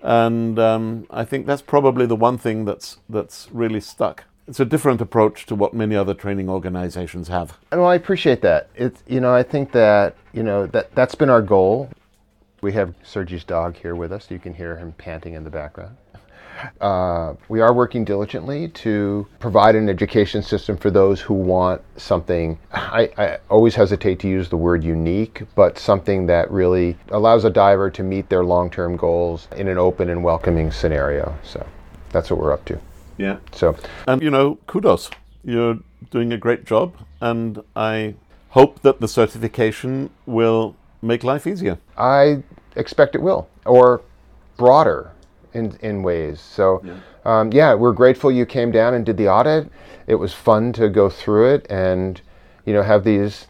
And 0.01 0.57
um, 0.57 1.07
I 1.09 1.25
think 1.25 1.45
that's 1.45 1.61
probably 1.61 2.05
the 2.05 2.15
one 2.15 2.37
thing 2.37 2.65
that's 2.65 2.97
that's 3.09 3.49
really 3.51 3.81
stuck. 3.81 4.23
It's 4.47 4.59
a 4.59 4.65
different 4.65 5.01
approach 5.01 5.45
to 5.47 5.55
what 5.55 5.73
many 5.73 5.95
other 5.95 6.13
training 6.13 6.49
organizations 6.49 7.27
have. 7.27 7.57
Well, 7.71 7.85
I 7.85 7.95
appreciate 7.95 8.41
that. 8.41 8.69
It's 8.75 9.03
you 9.07 9.19
know 9.19 9.33
I 9.33 9.43
think 9.43 9.71
that 9.73 10.15
you 10.33 10.43
know 10.43 10.65
that 10.67 10.95
that's 10.95 11.15
been 11.15 11.29
our 11.29 11.41
goal. 11.41 11.89
We 12.61 12.73
have 12.73 12.93
Sergi's 13.03 13.43
dog 13.43 13.75
here 13.77 13.95
with 13.95 14.11
us. 14.11 14.29
You 14.29 14.39
can 14.39 14.53
hear 14.53 14.77
him 14.77 14.93
panting 14.93 15.33
in 15.33 15.43
the 15.43 15.49
background. 15.49 15.95
Uh, 16.81 17.33
we 17.47 17.61
are 17.61 17.73
working 17.73 18.03
diligently 18.03 18.69
to 18.69 19.27
provide 19.39 19.75
an 19.75 19.89
education 19.89 20.41
system 20.41 20.77
for 20.77 20.89
those 20.89 21.21
who 21.21 21.33
want 21.33 21.81
something. 21.97 22.57
I, 22.71 23.09
I, 23.17 23.37
always 23.49 23.75
hesitate 23.75 24.19
to 24.19 24.27
use 24.27 24.49
the 24.49 24.57
word 24.57 24.83
unique, 24.83 25.43
but 25.55 25.77
something 25.77 26.25
that 26.27 26.49
really 26.51 26.97
allows 27.09 27.45
a 27.45 27.49
diver 27.49 27.89
to 27.91 28.03
meet 28.03 28.29
their 28.29 28.43
long 28.43 28.69
term 28.69 28.95
goals 28.97 29.47
in 29.55 29.67
an 29.67 29.77
open 29.77 30.09
and 30.09 30.23
welcoming 30.23 30.71
scenario. 30.71 31.35
So 31.43 31.65
that's 32.09 32.29
what 32.29 32.39
we're 32.39 32.53
up 32.53 32.65
to. 32.65 32.79
Yeah. 33.17 33.37
So, 33.51 33.75
And 34.07 34.21
you 34.21 34.29
know, 34.29 34.57
kudos. 34.67 35.09
You're 35.43 35.79
doing 36.11 36.33
a 36.33 36.37
great 36.37 36.65
job, 36.65 36.95
and 37.21 37.63
I 37.75 38.15
hope 38.49 38.81
that 38.81 38.99
the 38.99 39.07
certification 39.07 40.09
will 40.25 40.75
make 41.01 41.23
life 41.23 41.47
easier. 41.47 41.77
I 41.97 42.43
expect 42.75 43.15
it 43.15 43.21
will, 43.21 43.47
or 43.65 44.01
broader 44.57 45.11
in, 45.53 45.77
in 45.81 46.03
ways. 46.03 46.39
So, 46.39 46.81
yeah. 46.83 46.95
Um, 47.25 47.51
yeah, 47.51 47.73
we're 47.73 47.93
grateful 47.93 48.31
you 48.31 48.45
came 48.45 48.71
down 48.71 48.93
and 48.93 49.05
did 49.05 49.17
the 49.17 49.27
audit. 49.27 49.69
It 50.07 50.15
was 50.15 50.33
fun 50.33 50.73
to 50.73 50.89
go 50.89 51.09
through 51.09 51.53
it 51.53 51.67
and, 51.69 52.19
you 52.65 52.73
know, 52.73 52.81
have 52.81 53.03
these, 53.03 53.47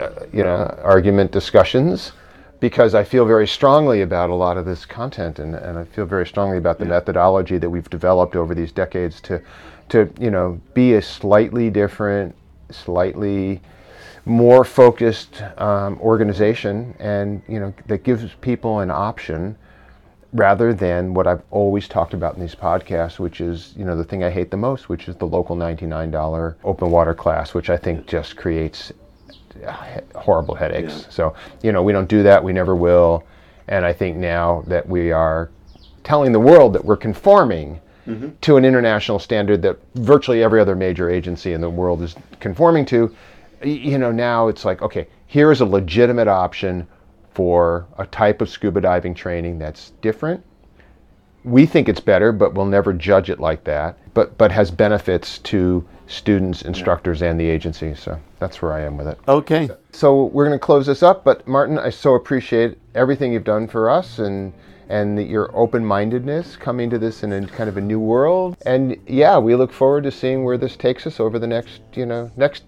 uh, 0.00 0.10
you 0.32 0.42
know, 0.42 0.78
argument 0.82 1.32
discussions 1.32 2.12
because 2.60 2.94
I 2.94 3.04
feel 3.04 3.24
very 3.24 3.46
strongly 3.46 4.02
about 4.02 4.30
a 4.30 4.34
lot 4.34 4.56
of 4.56 4.64
this 4.64 4.86
content 4.86 5.38
and, 5.38 5.54
and 5.54 5.78
I 5.78 5.84
feel 5.84 6.06
very 6.06 6.26
strongly 6.26 6.56
about 6.56 6.78
the 6.78 6.84
yeah. 6.84 6.90
methodology 6.90 7.58
that 7.58 7.68
we've 7.68 7.88
developed 7.90 8.36
over 8.36 8.54
these 8.54 8.72
decades 8.72 9.20
to, 9.22 9.42
to, 9.90 10.10
you 10.18 10.30
know, 10.30 10.60
be 10.74 10.94
a 10.94 11.02
slightly 11.02 11.70
different, 11.70 12.34
slightly 12.70 13.60
more 14.24 14.64
focused 14.64 15.42
um, 15.58 15.98
organization 16.00 16.94
and, 16.98 17.42
you 17.48 17.60
know, 17.60 17.74
that 17.86 18.02
gives 18.02 18.32
people 18.40 18.80
an 18.80 18.90
option 18.90 19.56
rather 20.32 20.74
than 20.74 21.14
what 21.14 21.26
I've 21.26 21.42
always 21.50 21.88
talked 21.88 22.12
about 22.12 22.34
in 22.34 22.40
these 22.40 22.54
podcasts, 22.54 23.18
which 23.18 23.40
is, 23.40 23.74
you 23.76 23.84
know, 23.84 23.96
the 23.96 24.04
thing 24.04 24.22
I 24.22 24.30
hate 24.30 24.50
the 24.50 24.56
most, 24.56 24.88
which 24.88 25.08
is 25.08 25.16
the 25.16 25.26
local 25.26 25.56
$99 25.56 26.54
open 26.64 26.90
water 26.90 27.14
class, 27.14 27.54
which 27.54 27.70
I 27.70 27.76
think 27.76 28.06
just 28.06 28.36
creates 28.36 28.92
uh, 29.66 30.00
horrible 30.14 30.54
headaches. 30.54 31.02
Yeah. 31.02 31.10
So, 31.10 31.34
you 31.62 31.72
know, 31.72 31.82
we 31.82 31.92
don't 31.92 32.08
do 32.08 32.22
that, 32.22 32.42
we 32.44 32.52
never 32.52 32.76
will. 32.76 33.24
And 33.68 33.84
I 33.84 33.92
think 33.92 34.16
now 34.16 34.64
that 34.66 34.86
we 34.86 35.12
are 35.12 35.50
telling 36.04 36.32
the 36.32 36.40
world 36.40 36.72
that 36.74 36.84
we're 36.84 36.96
conforming 36.96 37.80
mm-hmm. 38.06 38.30
to 38.42 38.56
an 38.56 38.64
international 38.64 39.18
standard 39.18 39.62
that 39.62 39.78
virtually 39.94 40.42
every 40.42 40.60
other 40.60 40.76
major 40.76 41.10
agency 41.10 41.52
in 41.54 41.60
the 41.60 41.70
world 41.70 42.02
is 42.02 42.14
conforming 42.40 42.84
to, 42.86 43.14
you 43.62 43.98
know, 43.98 44.12
now 44.12 44.48
it's 44.48 44.64
like, 44.64 44.82
okay, 44.82 45.08
here 45.26 45.50
is 45.50 45.60
a 45.60 45.66
legitimate 45.66 46.28
option 46.28 46.86
for 47.38 47.86
a 47.98 48.06
type 48.06 48.42
of 48.42 48.48
scuba 48.48 48.80
diving 48.80 49.14
training 49.14 49.60
that's 49.60 49.90
different. 50.02 50.44
We 51.44 51.66
think 51.66 51.88
it's 51.88 52.00
better, 52.00 52.32
but 52.32 52.54
we'll 52.54 52.66
never 52.66 52.92
judge 52.92 53.30
it 53.30 53.38
like 53.38 53.62
that. 53.62 53.96
But 54.12 54.36
but 54.36 54.50
has 54.50 54.72
benefits 54.72 55.38
to 55.50 55.86
students, 56.08 56.62
instructors, 56.62 57.22
and 57.22 57.38
the 57.38 57.48
agency. 57.48 57.94
So 57.94 58.18
that's 58.40 58.60
where 58.60 58.72
I 58.72 58.80
am 58.80 58.96
with 58.96 59.06
it. 59.06 59.20
Okay. 59.28 59.70
So 59.92 60.24
we're 60.24 60.48
going 60.48 60.58
to 60.58 60.66
close 60.66 60.86
this 60.86 61.04
up. 61.04 61.22
But 61.22 61.46
Martin, 61.46 61.78
I 61.78 61.90
so 61.90 62.16
appreciate 62.16 62.76
everything 62.96 63.32
you've 63.32 63.44
done 63.44 63.68
for 63.68 63.88
us 63.88 64.18
and 64.18 64.52
and 64.88 65.24
your 65.28 65.56
open-mindedness 65.56 66.56
coming 66.56 66.90
to 66.90 66.98
this 66.98 67.22
in 67.22 67.32
a 67.32 67.46
kind 67.46 67.68
of 67.68 67.76
a 67.76 67.80
new 67.80 68.00
world. 68.00 68.56
And 68.66 68.96
yeah, 69.06 69.38
we 69.38 69.54
look 69.54 69.72
forward 69.72 70.02
to 70.04 70.10
seeing 70.10 70.42
where 70.42 70.58
this 70.58 70.74
takes 70.76 71.06
us 71.06 71.20
over 71.20 71.38
the 71.38 71.46
next 71.46 71.82
you 71.94 72.04
know 72.04 72.32
next 72.36 72.64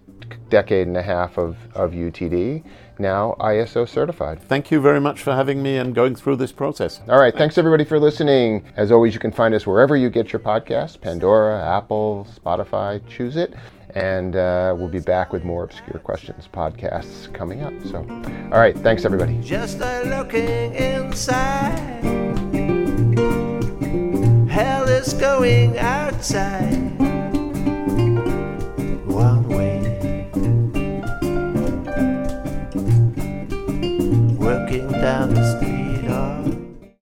decade 0.49 0.87
and 0.87 0.97
a 0.97 1.03
half 1.03 1.39
of, 1.39 1.57
of 1.75 1.91
UTD 1.91 2.63
now 3.01 3.35
ISO 3.41 3.89
certified. 3.89 4.41
Thank 4.43 4.71
you 4.71 4.81
very 4.81 5.01
much 5.01 5.21
for 5.21 5.35
having 5.35 5.63
me 5.63 5.79
and 5.79 5.95
going 5.95 6.15
through 6.15 6.37
this 6.37 6.53
process. 6.53 7.01
All 7.09 7.19
right. 7.19 7.35
Thanks 7.35 7.59
everybody 7.59 7.85
for 7.85 7.99
listening. 7.99 8.65
As 8.77 8.93
always, 8.93 9.15
you 9.15 9.21
can 9.21 9.33
find 9.33 9.55
us 9.55 9.67
wherever 9.67 9.97
you 9.97 10.11
get 10.11 10.33
your 10.33 10.41
podcasts 10.41 11.01
Pandora, 11.01 11.61
Apple, 11.77 12.27
Spotify, 12.33 13.01
choose 13.09 13.37
it. 13.37 13.55
And 13.95 14.37
uh, 14.37 14.75
we'll 14.79 14.89
be 14.89 15.01
back 15.01 15.33
with 15.33 15.43
more 15.43 15.65
obscure 15.65 15.99
questions 15.99 16.49
podcasts 16.53 17.33
coming 17.35 17.63
up. 17.63 17.73
So, 17.85 17.99
all 18.53 18.61
right. 18.61 18.77
Thanks 18.79 19.05
everybody. 19.05 19.41
Just 19.41 19.81
a 19.81 20.03
looking 20.05 20.75
inside. 20.75 22.05
Hell 24.49 24.89
is 24.89 25.15
going 25.15 25.79
outside. 25.79 26.90
down 35.01 35.33
the 35.33 35.57
street. 35.57 35.70